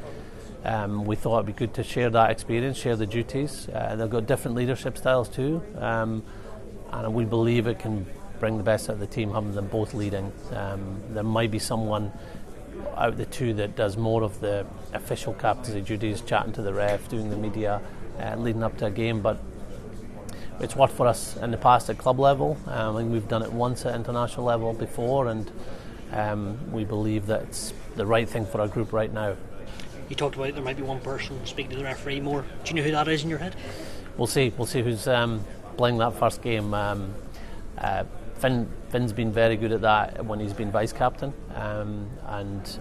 [0.66, 3.70] um, we thought it'd be good to share that experience, share the duties.
[3.70, 6.24] Uh, they've got different leadership styles too, um,
[6.92, 8.06] and we believe it can
[8.40, 10.32] bring the best out of the team having them both leading.
[10.52, 12.12] Um, there might be someone
[12.98, 16.74] out of the two that does more of the official captaincy duties, chatting to the
[16.74, 17.82] ref, doing the media,
[18.20, 19.22] uh, leading up to a game.
[19.22, 19.40] But
[20.60, 22.58] it's worked for us in the past at club level.
[22.68, 25.52] Um, I think we've done it once at international level before, and
[26.12, 29.36] um, we believe that it's the right thing for our group right now.
[30.10, 32.46] You talked about there might be one person speaking to the referee more.
[32.64, 33.56] Do you know who that is in your head?
[34.18, 34.54] We'll see.
[34.58, 35.44] We'll see who's um,
[35.78, 36.74] playing that first game.
[36.74, 37.14] Um,
[37.78, 38.04] uh,
[38.36, 42.80] Finn, Finn's been very good at that when he's been vice captain, um, and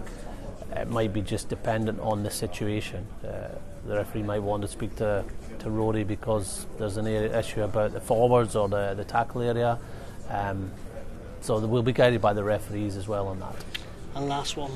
[0.75, 3.07] it might be just dependent on the situation.
[3.23, 3.49] Uh,
[3.85, 5.23] the referee might want to speak to,
[5.59, 9.79] to Rory because there's an issue about the forwards or the, the tackle area.
[10.29, 10.71] Um,
[11.41, 13.55] so we'll be guided by the referees as well on that.
[14.15, 14.71] And last one,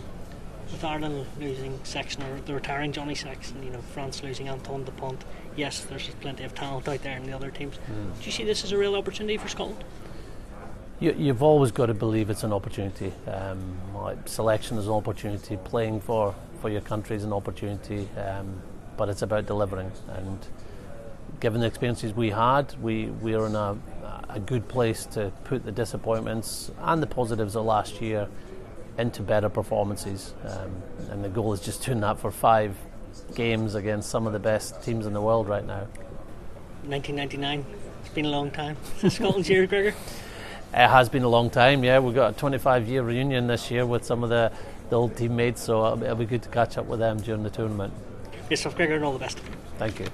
[0.72, 5.24] with Ireland losing Sexton or the retiring Johnny Sexton, you know, France losing Antoine Dupont,
[5.56, 7.76] yes, there's plenty of talent out there in the other teams.
[7.76, 8.20] Mm.
[8.20, 9.84] Do you see this as a real opportunity for Scotland?
[11.00, 13.14] You, have always got to believe it's an opportunity.
[13.26, 13.78] Um,
[14.26, 15.56] selection is an opportunity.
[15.56, 18.10] Playing for, for your country is an opportunity.
[18.18, 18.62] Um,
[19.00, 19.90] but it's about delivering.
[20.10, 20.46] And
[21.40, 23.78] given the experiences we had, we, we are in a,
[24.28, 28.28] a good place to put the disappointments and the positives of last year
[28.98, 30.34] into better performances.
[30.46, 32.76] Um, and the goal is just doing that for five
[33.36, 35.88] games against some of the best teams in the world right now.
[36.86, 37.66] 1999,
[38.02, 39.94] it's been a long time since Scotland's year, Gregor.
[40.72, 42.00] It has been a long time, yeah.
[42.00, 44.52] We've got a 25 year reunion this year with some of the,
[44.90, 47.50] the old teammates, so it'll, it'll be good to catch up with them during the
[47.50, 47.94] tournament.
[48.50, 49.40] Yourself, Gregor, and all the best.
[49.78, 50.08] Thank you.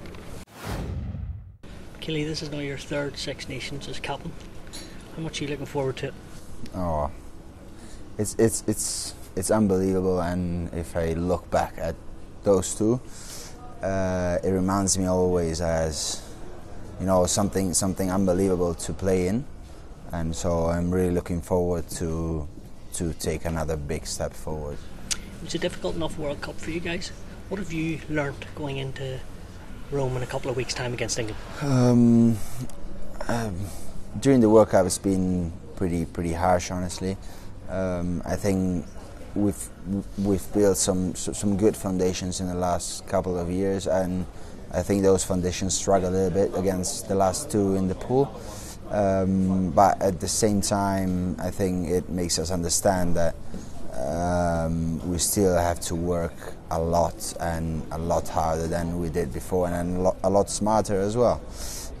[2.00, 4.32] Killy, this is now your third Six Nations as captain.
[5.16, 6.14] How much are you looking forward to it?
[6.74, 7.10] Oh,
[8.18, 10.20] it's it's it's it's unbelievable.
[10.20, 11.94] And if I look back at
[12.44, 13.00] those two,
[13.82, 16.22] uh, it reminds me always as
[17.00, 19.44] you know something something unbelievable to play in,
[20.12, 22.48] and so I'm really looking forward to
[22.94, 24.78] to take another big step forward.
[25.44, 27.12] It's a difficult enough World Cup for you guys.
[27.48, 29.20] What have you learnt going into
[29.90, 31.38] Rome in a couple of weeks' time against England?
[31.62, 32.38] Um,
[33.28, 33.54] um,
[34.18, 37.18] during the World Cup, it's been pretty pretty harsh, honestly.
[37.68, 38.86] Um, I think
[39.34, 39.68] we've
[40.18, 44.26] we've built some some good foundations in the last couple of years, and
[44.72, 48.40] I think those foundations struggle a little bit against the last two in the pool.
[48.90, 53.34] Um, but at the same time, I think it makes us understand that
[53.94, 59.32] um, we still have to work a lot and a lot harder than we did
[59.32, 61.40] before, and a lot, a lot smarter as well.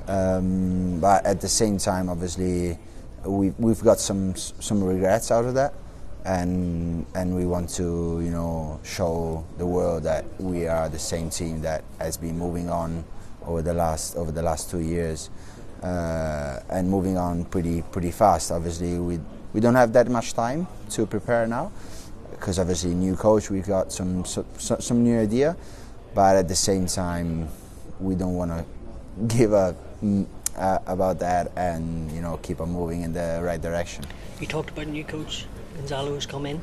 [0.06, 2.78] Um, but at the same time, obviously,
[3.24, 5.74] we, we've got some some regrets out of that,
[6.24, 11.30] and and we want to you know show the world that we are the same
[11.30, 13.04] team that has been moving on
[13.44, 15.30] over the last over the last two years.
[15.82, 18.50] Uh, and moving on pretty pretty fast.
[18.50, 19.20] Obviously, we
[19.52, 21.70] we don't have that much time to prepare now
[22.36, 25.56] because obviously new coach, we've got some, some some new idea,
[26.14, 27.48] but at the same time,
[27.98, 28.64] we don't want to
[29.36, 33.60] give up mm, uh, about that and you know keep on moving in the right
[33.60, 34.04] direction.
[34.40, 35.46] You talked about a new coach
[35.76, 36.60] Gonzalo has come in.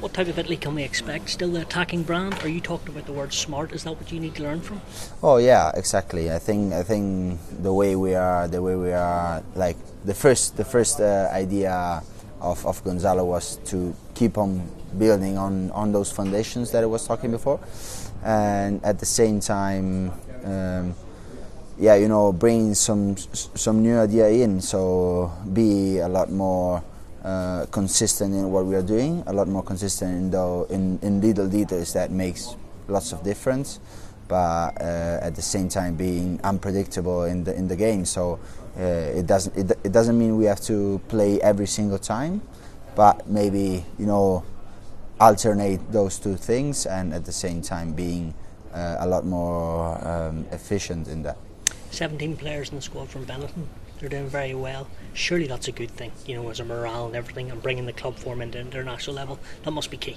[0.00, 1.30] What type of Italy can we expect?
[1.30, 2.34] Still the attacking brand?
[2.42, 3.72] Are you talking about the word smart?
[3.72, 4.80] Is that what you need to learn from?
[5.22, 6.32] Oh yeah, exactly.
[6.32, 10.56] I think I think the way we are, the way we are, like the first
[10.56, 12.02] the first uh, idea
[12.40, 14.68] of, of Gonzalo was to keep on
[14.98, 17.60] building on, on those foundations that I was talking before,
[18.24, 20.12] and at the same time,
[20.44, 20.94] um,
[21.82, 23.16] yeah, you know, bring some
[23.58, 24.60] some new idea in.
[24.60, 26.80] So be a lot more
[27.24, 31.48] uh, consistent in what we are doing, a lot more consistent in, in, in little
[31.48, 32.54] details that makes
[32.86, 33.80] lots of difference,
[34.28, 38.04] but uh, at the same time being unpredictable in the in the game.
[38.04, 38.38] So
[38.78, 42.42] uh, it doesn't it, it doesn't mean we have to play every single time,
[42.94, 44.44] but maybe you know
[45.18, 48.34] alternate those two things and at the same time being
[48.72, 51.36] uh, a lot more um, efficient in that.
[51.92, 53.66] 17 players in the squad from Benetton
[54.02, 54.88] they're doing very well.
[55.14, 57.92] Surely that's a good thing, you know, as a morale and everything, and bringing the
[57.92, 59.38] club form into international level.
[59.62, 60.16] That must be key.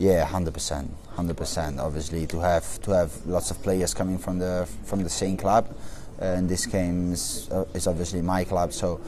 [0.00, 1.78] Yeah, hundred percent, hundred percent.
[1.78, 5.72] Obviously, to have to have lots of players coming from the from the same club.
[6.20, 8.72] Uh, in this case, uh, is obviously my club.
[8.72, 9.00] So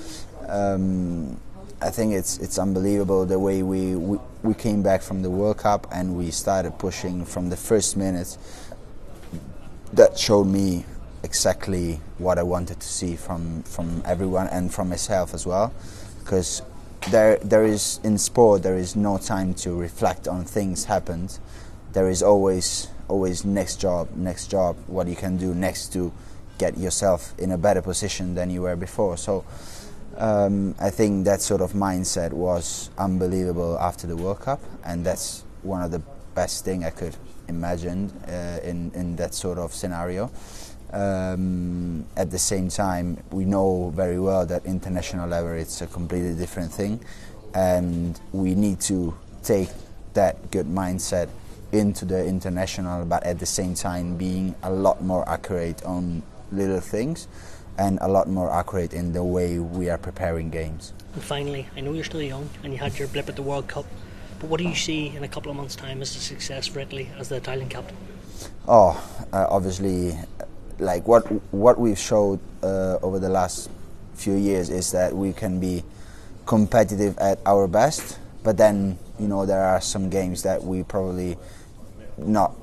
[0.49, 1.37] um,
[1.83, 5.59] I think it's it's unbelievable the way we, we we came back from the World
[5.59, 8.39] Cup and we started pushing from the first minute.
[9.93, 10.85] That showed me
[11.27, 15.75] exactly what I wanted to see from, from everyone and from myself as well.
[16.21, 16.63] Because
[17.11, 21.39] there, there is, in sport, there is no time to reflect on things happened.
[21.93, 26.13] There is always, always next job, next job, what you can do next to
[26.59, 29.17] get yourself in a better position than you were before.
[29.17, 29.45] So
[30.17, 35.43] um, I think that sort of mindset was unbelievable after the World Cup, and that's
[35.63, 36.03] one of the
[36.35, 37.17] best thing I could
[37.49, 40.31] imagine uh, in, in that sort of scenario.
[40.97, 46.33] Um, at the same time, we know very well that international level it's a completely
[46.33, 47.05] different thing,
[47.55, 49.69] and we need to take
[50.15, 51.29] that good mindset
[51.71, 56.81] into the international, but at the same time being a lot more accurate on little
[56.81, 57.29] things
[57.77, 60.95] and a lot more accurate in the way we are preparing games.
[61.13, 63.69] And finally, I know you're still young and you had your blip at the World
[63.69, 63.85] Cup,
[64.41, 66.81] but what do you see in a couple of months' time as a success for
[66.81, 67.99] Italy as the Italian captain?
[68.67, 68.99] Oh,
[69.33, 70.19] uh, obviously
[70.79, 73.71] like what what we've showed uh, over the last
[74.15, 75.85] few years is that we can be
[76.47, 81.37] competitive at our best, but then you know there are some games that we probably
[82.19, 82.55] not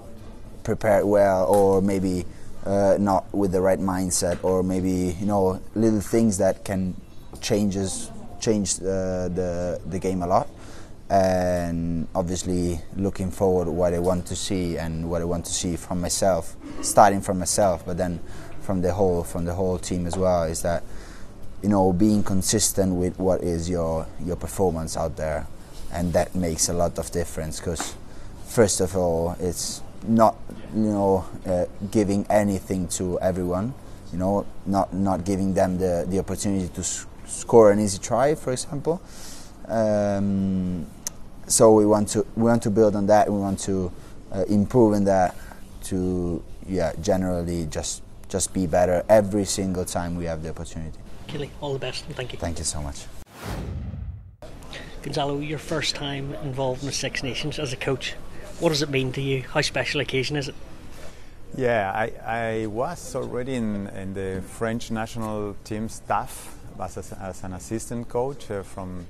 [0.64, 2.26] prepared well, or maybe
[2.66, 6.95] uh, not with the right mindset, or maybe you know little things that can
[7.41, 8.09] changes
[8.39, 10.47] change uh, the the game a lot
[11.10, 15.76] and obviously looking forward what I want to see and what I want to see
[15.76, 18.20] from myself, starting from myself, but then
[18.62, 20.84] from the whole from the whole team as well is that
[21.62, 25.47] you know being consistent with what is your your performance out there,
[25.91, 27.95] and that makes a lot of difference because
[28.47, 30.38] first of all it's not
[30.76, 33.74] you know uh, giving anything to everyone,
[34.12, 36.84] you know not not giving them the the opportunity to
[37.28, 39.01] score an easy try, for example.
[39.68, 40.86] Um,
[41.47, 43.32] so we want to we want to build on that.
[43.32, 43.91] We want to
[44.32, 45.36] uh, improve in that
[45.84, 50.97] to yeah generally just just be better every single time we have the opportunity.
[51.28, 52.39] Killy, all the best and thank you.
[52.39, 53.05] Thank you so much.
[55.01, 58.14] Gonzalo, your first time involved in the Six Nations as a coach.
[58.59, 59.41] What does it mean to you?
[59.41, 60.55] How special occasion is it?
[61.55, 67.43] Yeah, I, I was already in, in the French national team staff as, a, as
[67.43, 69.05] an assistant coach uh, from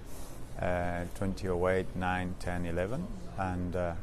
[0.61, 3.93] uh, 2008, 9, 10, 11, and uh,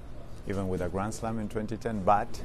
[0.48, 2.02] even with a Grand Slam in 2010.
[2.02, 2.42] But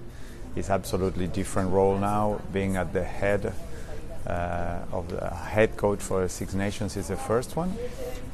[0.55, 3.53] it's absolutely different role now, being at the head
[4.25, 7.73] uh, of the head coach for Six Nations is the first one,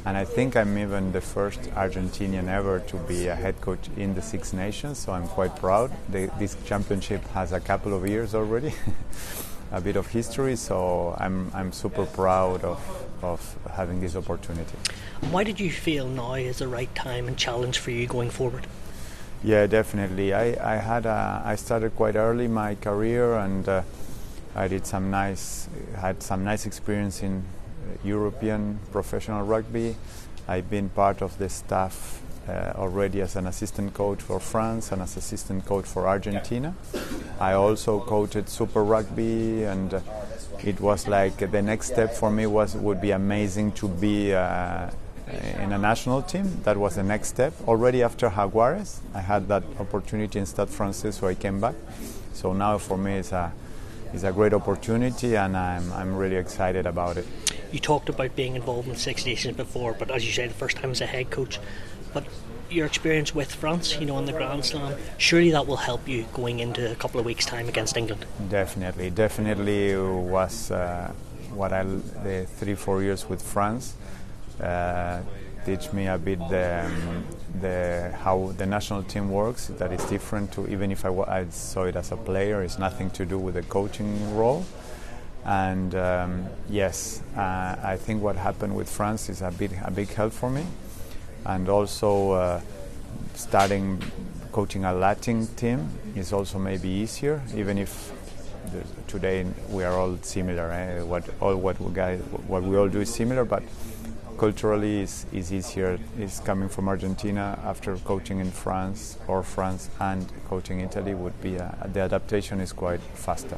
[0.06, 4.16] and I think I'm even the first Argentinian ever to be a head coach in
[4.16, 4.98] the Six Nations.
[4.98, 5.92] So I'm quite proud.
[6.10, 8.74] The, this championship has a couple of years already,
[9.72, 10.56] a bit of history.
[10.56, 12.80] So I'm I'm super proud of
[13.22, 14.78] of having this opportunity.
[15.30, 18.68] Why did you feel now is the right time and challenge for you going forward?
[19.44, 20.34] Yeah, definitely.
[20.34, 23.68] I, I had a, I started quite early my career and.
[23.68, 23.82] Uh,
[24.54, 27.46] I did some nice, had some nice experience in
[28.04, 29.96] European professional rugby.
[30.48, 32.21] I've been part of the staff
[32.52, 36.76] uh, already as an assistant coach for France and as assistant coach for Argentina.
[37.40, 40.02] I also coached Super Rugby, and uh,
[40.64, 44.34] it was like the next step for me was would be amazing to be.
[44.34, 44.90] Uh,
[45.60, 47.54] in a national team, that was the next step.
[47.66, 51.76] Already after Jaguares, I had that opportunity in Stade Francais, so I came back.
[52.34, 53.54] So now for me, it's a
[54.14, 57.26] is a great opportunity, and I'm, I'm really excited about it.
[57.72, 60.78] You talked about being involved in Six Nations before, but as you say, the first
[60.78, 61.60] time as a head coach.
[62.14, 62.26] But
[62.70, 66.26] your experience with France, you know, on the Grand Slam, surely that will help you
[66.34, 68.26] going into a couple of weeks' time against England.
[68.50, 71.12] Definitely, definitely was uh,
[71.54, 73.96] what I the three four years with France.
[74.62, 75.22] Uh,
[75.66, 77.26] teach me a bit the, um,
[77.60, 79.68] the how the national team works.
[79.68, 82.64] That is different to even if I, I, saw it as a player.
[82.64, 84.66] It's nothing to do with the coaching role.
[85.46, 90.10] And um, yes, uh, I think what happened with France is a big a big
[90.10, 90.66] help for me,
[91.46, 92.62] and also uh,
[93.36, 94.02] starting
[94.52, 98.12] coaching a Latin team is also maybe easier, even if
[99.08, 100.72] today we are all similar.
[100.72, 101.02] Eh?
[101.02, 103.64] What all what we guys what we all do is similar, but
[104.38, 110.26] culturally is, is easier is coming from Argentina after coaching in France or France and
[110.50, 113.58] coaching Italy would be a, the adaptation is quite faster.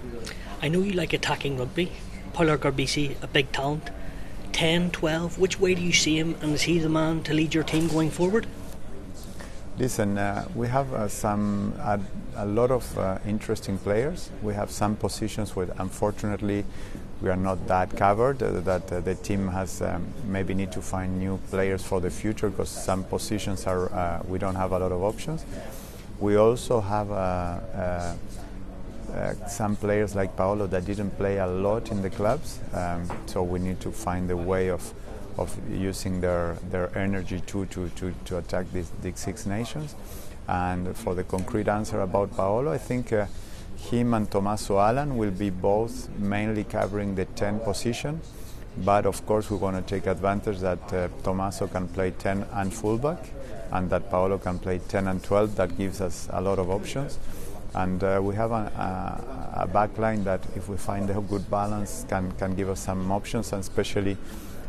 [0.61, 1.91] I know you like attacking rugby.
[2.33, 3.91] Paolo Garbisi, a big talent.
[4.53, 7.53] 10, 12, which way do you see him and is he the man to lead
[7.53, 8.47] your team going forward?
[9.77, 11.97] Listen, uh, we have uh, some uh,
[12.35, 14.29] a lot of uh, interesting players.
[14.43, 16.63] We have some positions where, unfortunately,
[17.21, 18.43] we are not that covered.
[18.43, 22.11] Uh, that uh, the team has um, maybe need to find new players for the
[22.11, 25.43] future because some positions are we don't have a lot of options.
[26.19, 27.09] We also have
[29.13, 32.59] uh, uh, uh, some players like Paolo that didn't play a lot in the clubs,
[32.73, 34.93] um, so we need to find a way of
[35.37, 39.95] of using their their energy to to to, to attack these, these Six Nations.
[40.47, 43.13] And for the concrete answer about Paolo, I think
[43.77, 48.21] him and Tommaso Allan will be both mainly covering the 10 position,
[48.77, 52.73] but of course we're going to take advantage that uh, Tommaso can play 10 and
[52.73, 53.19] fullback,
[53.71, 55.55] and that Paolo can play 10 and 12.
[55.55, 57.19] That gives us a lot of options,
[57.75, 61.49] and uh, we have a, a, a back line that, if we find a good
[61.49, 64.17] balance, can can give us some options, and especially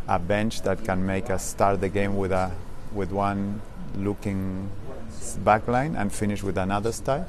[0.09, 2.51] a bench that can make us start the game with a
[2.93, 3.61] with one
[3.97, 4.69] looking
[5.45, 7.27] back line and finish with another style.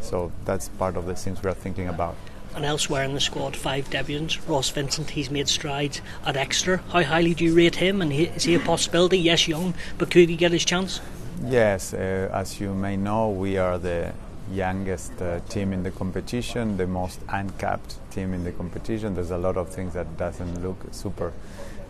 [0.00, 2.16] So that's part of the things we are thinking about.
[2.54, 4.40] And elsewhere in the squad, five debuts.
[4.48, 6.78] Ross Vintcent, he's made strides at Exeter.
[6.88, 8.02] How highly do you rate him?
[8.02, 9.18] And is he a possibility?
[9.18, 11.00] Yes, young, but could he get his chance?
[11.44, 14.12] Yes, uh, as you may know, we are the
[14.52, 19.14] youngest uh, team in the competition, the most uncapped team in the competition.
[19.14, 21.32] There's a lot of things that doesn't look super,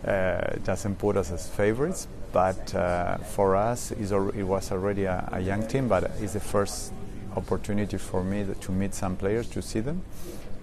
[0.05, 2.07] uh, doesn't put us as favorites.
[2.31, 6.93] But uh, for us, it was already a, a young team, but it's the first
[7.35, 10.01] opportunity for me to meet some players, to see them.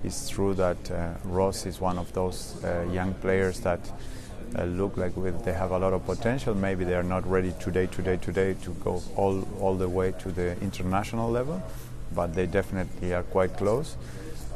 [0.05, 3.81] It's true that uh, Ross is one of those uh, young players that
[4.57, 6.55] uh, look like with, they have a lot of potential.
[6.55, 10.31] Maybe they are not ready today, today, today to go all, all the way to
[10.31, 11.63] the international level,
[12.15, 13.97] but they definitely are quite close.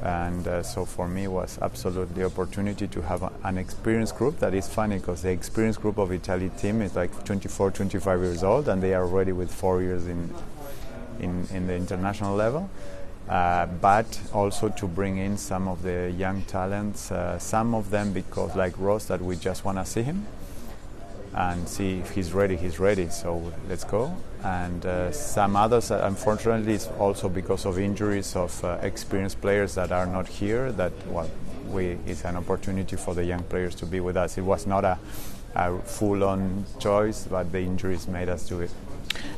[0.03, 4.41] And uh, so for me was absolutely opportunity to have a, an experienced group.
[4.41, 8.43] That is funny because the experienced group of Italy team is like 24, 25 years
[8.43, 10.35] old, and they are already with four years in
[11.21, 12.69] in, in the international level.
[13.29, 18.13] Uh, but also to bring in some of the young talents, uh, some of them
[18.13, 20.27] because like Ross that we just want to see him
[21.35, 24.15] and see if he's ready, he's ready, so let's go.
[24.45, 29.75] And uh, some others, uh, unfortunately, it's also because of injuries of uh, experienced players
[29.77, 31.31] that are not here, that well,
[31.69, 34.37] we, it's an opportunity for the young players to be with us.
[34.37, 34.99] It was not a
[35.55, 38.71] a full-on choice, but the injuries made us do it.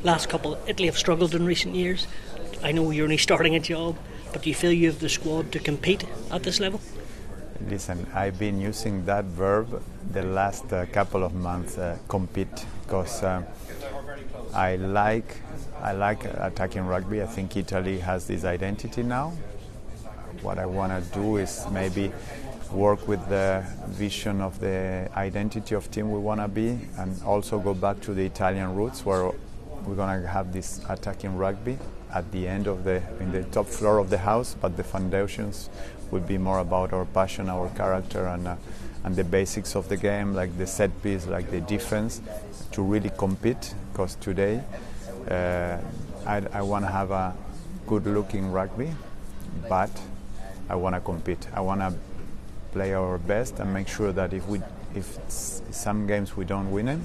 [0.03, 2.07] Last couple, Italy have struggled in recent years.
[2.63, 3.97] I know you're only starting a job,
[4.33, 6.81] but do you feel you have the squad to compete at this level?
[7.61, 9.83] Listen, I've been using that verb
[10.13, 13.43] the last uh, couple of months, uh, compete, because uh,
[14.53, 15.37] I like
[15.81, 17.23] I like attacking rugby.
[17.23, 19.31] I think Italy has this identity now.
[20.43, 22.13] What I want to do is maybe
[22.73, 27.61] work with the vision of the identity of team we want to be, and also
[27.61, 29.31] go back to the Italian roots where
[29.87, 31.79] we're going to have this attacking rugby
[32.13, 35.71] at the end of the in the top floor of the house, but the foundations
[36.15, 38.57] will be more about our passion, our character, and uh,
[39.03, 42.23] and the basics of the game, like the set piece, like the defense,
[42.73, 43.75] to really compete.
[43.93, 44.63] Because today,
[45.31, 45.77] uh,
[46.27, 47.35] I, I want to have a
[47.87, 48.91] good-looking rugby,
[49.69, 49.91] but
[50.71, 51.47] I want to compete.
[51.53, 51.93] I want to
[52.73, 54.63] play our best and make sure that if we
[54.95, 57.01] if some games we don't win it,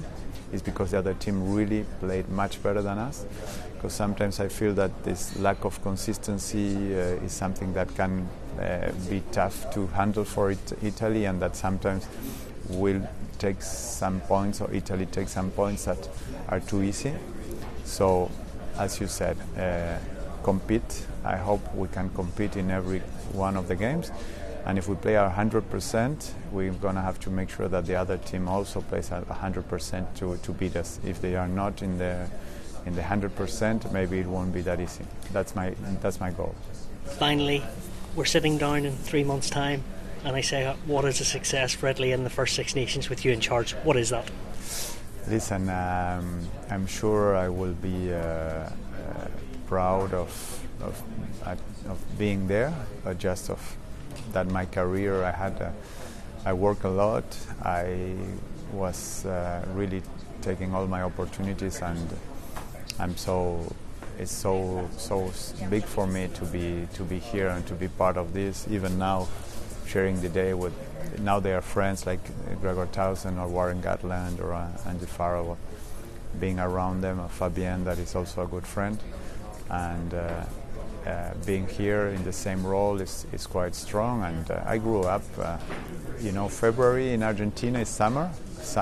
[0.52, 3.26] it's because the other team really played much better than us
[3.80, 8.28] because sometimes I feel that this lack of consistency uh, is something that can
[8.60, 12.06] uh, be tough to handle for it, Italy, and that sometimes
[12.68, 13.08] will
[13.38, 16.08] take some points or Italy takes some points that
[16.48, 17.14] are too easy.
[17.84, 18.30] So,
[18.78, 19.98] as you said, uh,
[20.42, 21.06] compete.
[21.24, 23.00] I hope we can compete in every
[23.32, 24.10] one of the games.
[24.66, 27.96] And if we play our 100%, we're going to have to make sure that the
[27.96, 31.00] other team also plays at 100% to, to beat us.
[31.04, 32.28] If they are not in the
[32.86, 35.04] in the 100%, maybe it won't be that easy.
[35.32, 36.54] That's my that's my goal.
[37.04, 37.62] Finally,
[38.16, 39.82] we're sitting down in three months' time,
[40.24, 43.32] and I say, "What is a success for in the first Six Nations with you
[43.32, 43.72] in charge?
[43.84, 44.30] What is that?"
[45.28, 48.70] Listen, um, I'm sure I will be uh, uh,
[49.66, 50.30] proud of
[50.82, 51.02] of,
[51.44, 51.56] uh,
[51.88, 52.72] of being there,
[53.04, 53.60] but just of
[54.32, 55.60] that my career I had.
[55.60, 55.70] Uh,
[56.44, 57.24] I work a lot.
[57.62, 58.16] I
[58.72, 60.02] was uh, really
[60.40, 62.08] taking all my opportunities and
[62.98, 63.60] I'm so
[64.20, 65.32] it's so so
[65.70, 68.66] big for me to be to be here and to be part of this.
[68.70, 69.26] Even now,
[69.86, 70.74] sharing the day with
[71.20, 72.20] now they are friends like
[72.60, 75.56] Gregor Townsend or Warren Gatland or uh, Andy Farrell.
[76.38, 78.98] Being around them, uh, Fabien, that is also a good friend,
[79.68, 80.44] and uh,
[81.04, 84.22] uh, being here in the same role is, is quite strong.
[84.22, 85.58] And uh, I grew up, uh,
[86.20, 88.30] you know, February in Argentina is summer,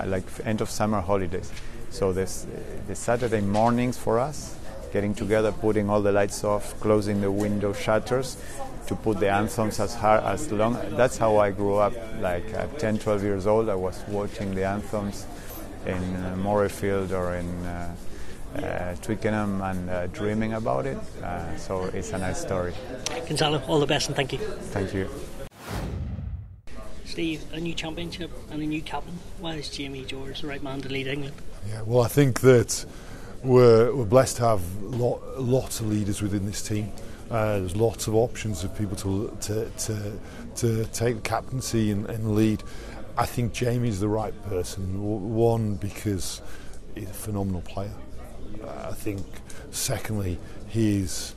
[0.05, 1.51] like end of summer holidays.
[1.89, 2.47] So this
[2.87, 4.58] the Saturday mornings for us,
[4.93, 8.37] getting together, putting all the lights off, closing the window shutters,
[8.87, 10.79] to put the anthems as hard as long.
[10.91, 11.93] That's how I grew up.
[12.21, 15.27] Like at 10, 12 years old, I was watching the anthems
[15.87, 17.95] in uh, Murrayfield or in uh,
[18.57, 20.99] uh, Twickenham and uh, dreaming about it.
[21.23, 22.73] Uh, so it's a nice story.
[23.27, 24.39] Gonzalo, all the best and thank you.
[24.39, 25.09] Thank you.
[27.05, 29.19] Steve, a new championship and a new captain.
[29.41, 31.35] Why is Jamie George the right man to lead England?
[31.69, 32.87] Yeah, well, I think that
[33.43, 36.93] we're, we're blessed to have lot, lots of leaders within this team.
[37.31, 40.19] Uh, there's lots of options of people to to to,
[40.57, 42.63] to take the captaincy and, and lead.
[43.19, 45.35] I think Jamie's the right person.
[45.35, 46.41] One because
[46.95, 47.93] he's a phenomenal player.
[48.67, 49.25] I think
[49.71, 51.35] secondly his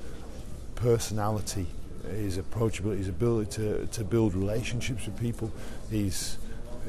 [0.76, 1.68] personality,
[2.10, 5.52] his approachability, his ability to, to build relationships with people.
[5.90, 6.38] He's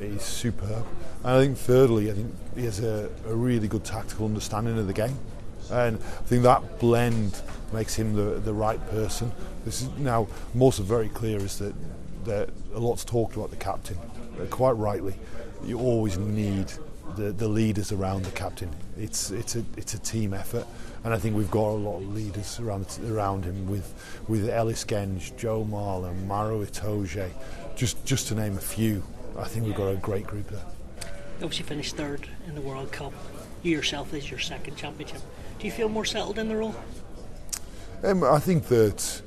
[0.01, 0.84] he's superb.
[1.24, 4.86] And I think thirdly, I think he has a, a really good tactical understanding of
[4.86, 5.16] the game.
[5.70, 7.40] And I think that blend
[7.72, 9.32] makes him the, the right person.
[9.64, 10.28] This is now
[10.59, 11.74] also very clear is that,
[12.24, 13.97] that a lot's talked about the captain,
[14.40, 15.14] uh, quite rightly.
[15.64, 16.72] You always need
[17.16, 18.70] the, the leaders around the captain.
[18.99, 20.66] It's it's a it's a team effort,
[21.05, 23.95] and I think we've got a lot of leaders around around him with
[24.28, 27.30] with Ellis Genge, Joe Marler, Maro Itoje,
[27.76, 29.03] just just to name a few.
[29.39, 30.64] I think we've got a great group there.
[31.39, 33.12] You obviously finished third in the World Cup.
[33.62, 35.20] You yourself is your second championship.
[35.59, 36.74] Do you feel more settled in the role?
[38.03, 39.22] Um, I think that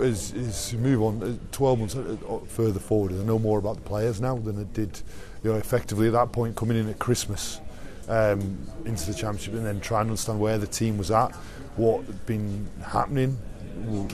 [0.00, 3.76] as, as you move on, uh, 12 months uh, further forward, I know more about
[3.76, 5.00] the players now than I did,
[5.42, 7.60] you know, effectively at that point coming in at Christmas
[8.08, 11.34] um, into the championship and then trying to understand where the team was at,
[11.76, 13.38] what had been happening,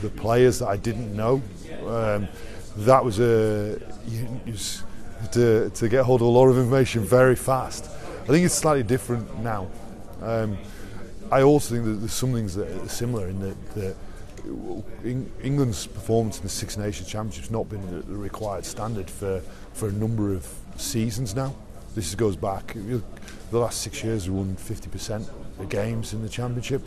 [0.01, 1.43] the players that I didn't know.
[1.87, 2.29] Um,
[2.79, 4.55] that was a you, you,
[5.33, 7.85] to to get hold of a lot of information very fast.
[8.23, 9.69] I think it's slightly different now.
[10.23, 10.59] Um,
[11.31, 13.97] I also think that there's some things that are similar in that, that
[15.43, 19.41] England's performance in the Six Nations Championship has not been the required standard for,
[19.73, 21.55] for a number of seasons now.
[21.95, 26.83] This goes back, the last six years we won 50% of games in the Championship.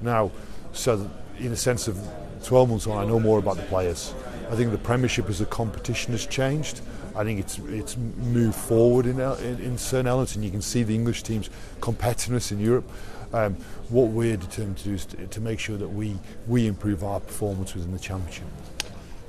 [0.00, 0.30] Now,
[0.72, 1.08] so
[1.38, 1.98] in a sense of
[2.44, 4.14] 12 months on, I know more about the players.
[4.50, 6.80] I think the Premiership as a competition has changed.
[7.14, 10.82] I think it's it's moved forward in, in, in certain elements, and you can see
[10.82, 11.50] the English team's
[11.80, 12.90] competitiveness in Europe.
[13.32, 13.56] Um,
[13.90, 17.20] what we're determined to do is to, to, make sure that we we improve our
[17.20, 18.46] performance within the championship.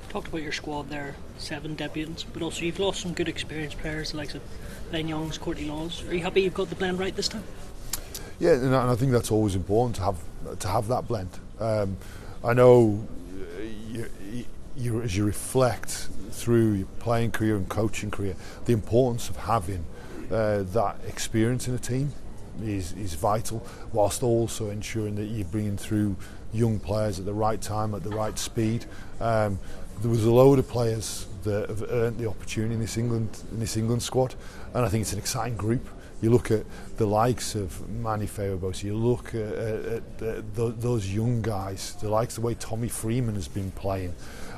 [0.10, 4.14] Talked about your squad there, seven debutants, but also you've lost some good experienced players
[4.14, 4.32] like
[4.92, 6.04] Ben Youngs, Courtney Lawes.
[6.08, 7.44] Are you happy you've got the blend right this time?
[8.40, 11.30] Yeah, and I think that's always important to have to have that blend.
[11.60, 11.98] Um,
[12.44, 13.06] I know
[13.90, 14.10] you,
[14.78, 16.08] you, as you reflect
[16.40, 18.36] through your playing career and coaching career,
[18.66, 19.86] the importance of having
[20.32, 22.14] uh, that experience in a team
[22.64, 26.16] is, is vital, whilst also ensuring that you're bringing through
[26.54, 28.86] young players at the right time, at the right speed.
[29.20, 29.60] Um,
[30.02, 33.60] there was a load of players that have earned the opportunity in this England in
[33.60, 34.36] this England squad,
[34.74, 35.88] and I think it's an exciting group.
[36.22, 36.66] You look at
[36.98, 42.38] the likes of Manny Feyi-Waboso, you look at, at, at those young guys, the likes
[42.38, 44.14] of the way Tommy Freeman has been playing.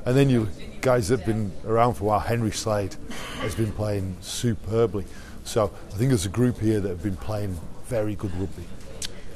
[0.05, 0.49] And then you
[0.81, 2.95] guys that have been around for a while, Henry Slade
[3.39, 5.05] has been playing superbly.
[5.43, 8.63] So I think there's a group here that have been playing very good rugby.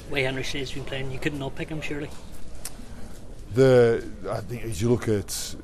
[0.09, 2.09] Way Henry Slade's been playing, you couldn't not pick him, surely.
[3.53, 5.55] The I think as you look at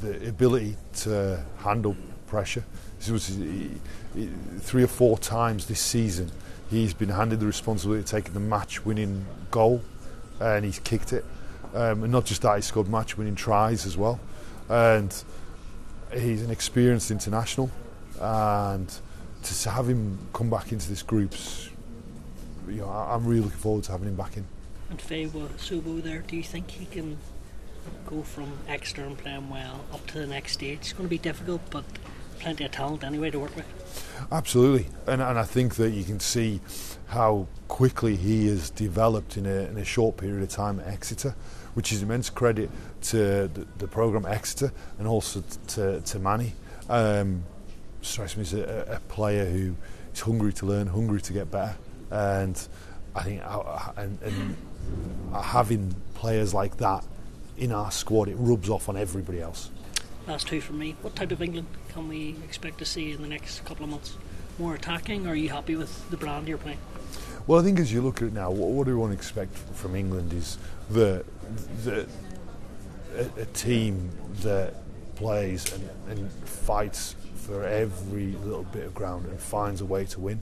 [0.00, 2.64] the ability to handle pressure,
[2.98, 3.70] this was he,
[4.14, 6.30] he, three or four times this season.
[6.70, 9.82] He's been handed the responsibility of taking the match-winning goal,
[10.38, 11.24] and he's kicked it.
[11.74, 14.20] Um, and not just that, he scored match-winning tries as well.
[14.68, 15.14] And
[16.12, 17.70] he's an experienced international,
[18.20, 18.92] and
[19.42, 21.70] to have him come back into this group's,
[22.66, 24.44] you know, I'm really looking forward to having him back in.
[24.90, 27.18] And Favour Subo there, do you think he can
[28.06, 30.78] go from Exeter and playing well up to the next stage?
[30.80, 31.84] It's going to be difficult, but
[32.38, 33.66] plenty of talent anyway to work with.
[34.32, 36.60] Absolutely, and, and I think that you can see
[37.08, 41.34] how quickly he has developed in a, in a short period of time at Exeter,
[41.78, 42.68] which is immense credit
[43.00, 46.52] to the, the programme Exeter and also to, to Manny.
[46.88, 47.44] Um,
[48.02, 49.76] strikes me as a, a, player who
[50.12, 51.76] is hungry to learn, hungry to get better,
[52.10, 52.60] and
[53.14, 53.42] I think
[53.96, 54.56] and, and
[55.40, 57.04] having players like that
[57.56, 59.70] in our squad, it rubs off on everybody else.
[60.26, 60.96] Last two from me.
[61.02, 64.16] What type of England can we expect to see in the next couple of months?
[64.58, 66.80] More attacking, or are you happy with the brand you're playing?
[67.46, 69.16] Well, I think as you look at it now, what, what do we want to
[69.16, 70.58] expect from England is
[70.90, 71.24] the,
[71.86, 72.06] a,
[73.40, 74.10] a team
[74.42, 74.74] that
[75.16, 80.20] plays and, and fights for every little bit of ground and finds a way to
[80.20, 80.40] win.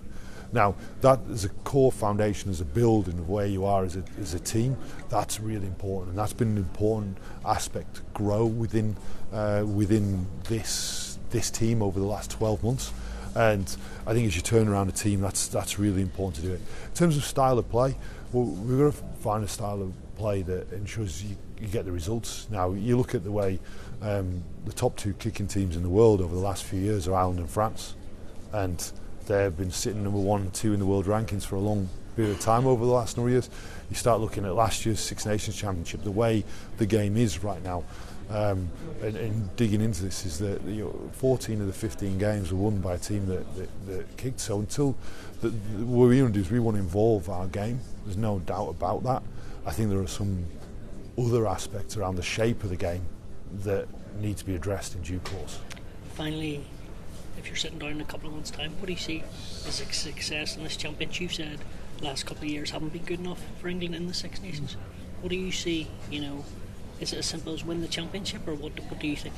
[0.53, 4.05] Now, that is a core foundation as a building of where you are as a,
[4.21, 4.77] as a team.
[5.09, 8.97] That's really important, and that's been an important aspect to grow within
[9.33, 12.93] uh, within this this team over the last 12 months.
[13.35, 13.77] And
[14.07, 16.61] I think as you turn around a team, that's that's really important to do it.
[16.61, 17.97] In terms of style of play,
[18.33, 21.93] well, we've got to find a style of play that ensures you, you get the
[21.93, 22.47] results.
[22.51, 23.59] Now, you look at the way
[24.03, 27.15] um, the top two kicking teams in the world over the last few years are
[27.15, 27.95] Ireland and France,
[28.53, 28.93] and
[29.27, 32.33] they've been sitting number one and two in the world rankings for a long period
[32.33, 33.51] of time over the last number of years.
[33.91, 36.45] You start looking at last year's Six Nations Championship, the way
[36.79, 37.85] the game is right now,
[38.29, 38.69] um,
[39.03, 42.59] and, and, digging into this is that you know, 14 of the 15 games were
[42.59, 44.41] won by a team that, that, that kicked.
[44.41, 44.97] So until
[45.43, 47.79] the, the, what we want to do is we want to involve our game.
[48.05, 49.23] There's no doubt about that.
[49.67, 50.47] I think there are some
[51.19, 53.05] other aspects around the shape of the game
[53.65, 53.89] that
[54.21, 55.59] need to be addressed in due course.
[56.15, 56.65] Finally,
[57.37, 59.25] if you're sitting down in a couple of months' time, what do you see
[59.67, 61.21] as a success in this championship?
[61.21, 61.59] You said
[62.01, 64.75] last couple of years haven't been good enough for England in the Six Nations.
[64.75, 65.23] Mm.
[65.23, 65.89] What do you see?
[66.11, 66.45] You know,
[67.01, 68.79] is it as simple as win the championship, or what?
[68.89, 69.35] What do you think?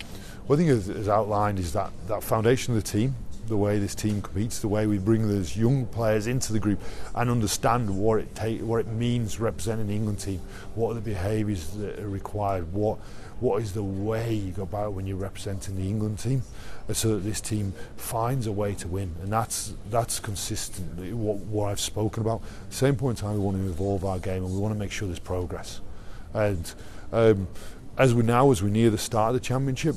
[0.49, 3.15] Well, I think as, as outlined is that that foundation of the team,
[3.49, 6.81] the way this team competes, the way we bring those young players into the group
[7.15, 10.41] and understand what it take, what it means representing the England team,
[10.75, 12.99] what are the behaviours that are required, what
[13.41, 16.43] what is the way you go about when you're representing the England team,
[16.93, 21.71] so that this team finds a way to win, and that's that's consistently what, what
[21.71, 22.41] I've spoken about.
[22.65, 24.75] At the same point in time, we want to evolve our game, and we want
[24.75, 25.83] to make sure there's progress.
[26.33, 26.73] And
[27.13, 27.49] um,
[27.99, 29.95] as we now, as we near the start of the championship,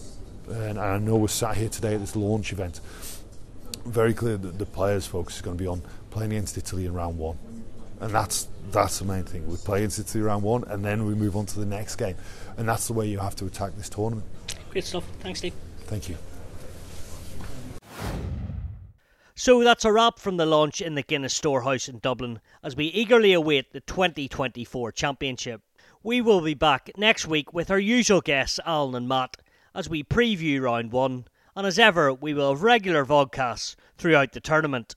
[0.51, 2.79] and I know we're sat here today at this launch event,
[3.85, 6.93] very clear that the players' focus is going to be on playing against Italy in
[6.93, 7.37] round one,
[7.99, 9.47] and that's that's the main thing.
[9.47, 12.15] We play against Italy round one, and then we move on to the next game
[12.57, 14.27] and that's the way you have to attack this tournament.
[14.69, 15.03] Great stuff.
[15.19, 15.53] Thanks, Steve.
[15.85, 16.17] Thank you.
[19.35, 22.85] So that's a wrap from the launch in the Guinness Storehouse in Dublin as we
[22.85, 25.61] eagerly await the 2024 Championship.
[26.03, 29.37] We will be back next week with our usual guests, Alan and Matt,
[29.73, 34.39] as we preview round one, and as ever, we will have regular vodcasts throughout the
[34.39, 34.95] tournament.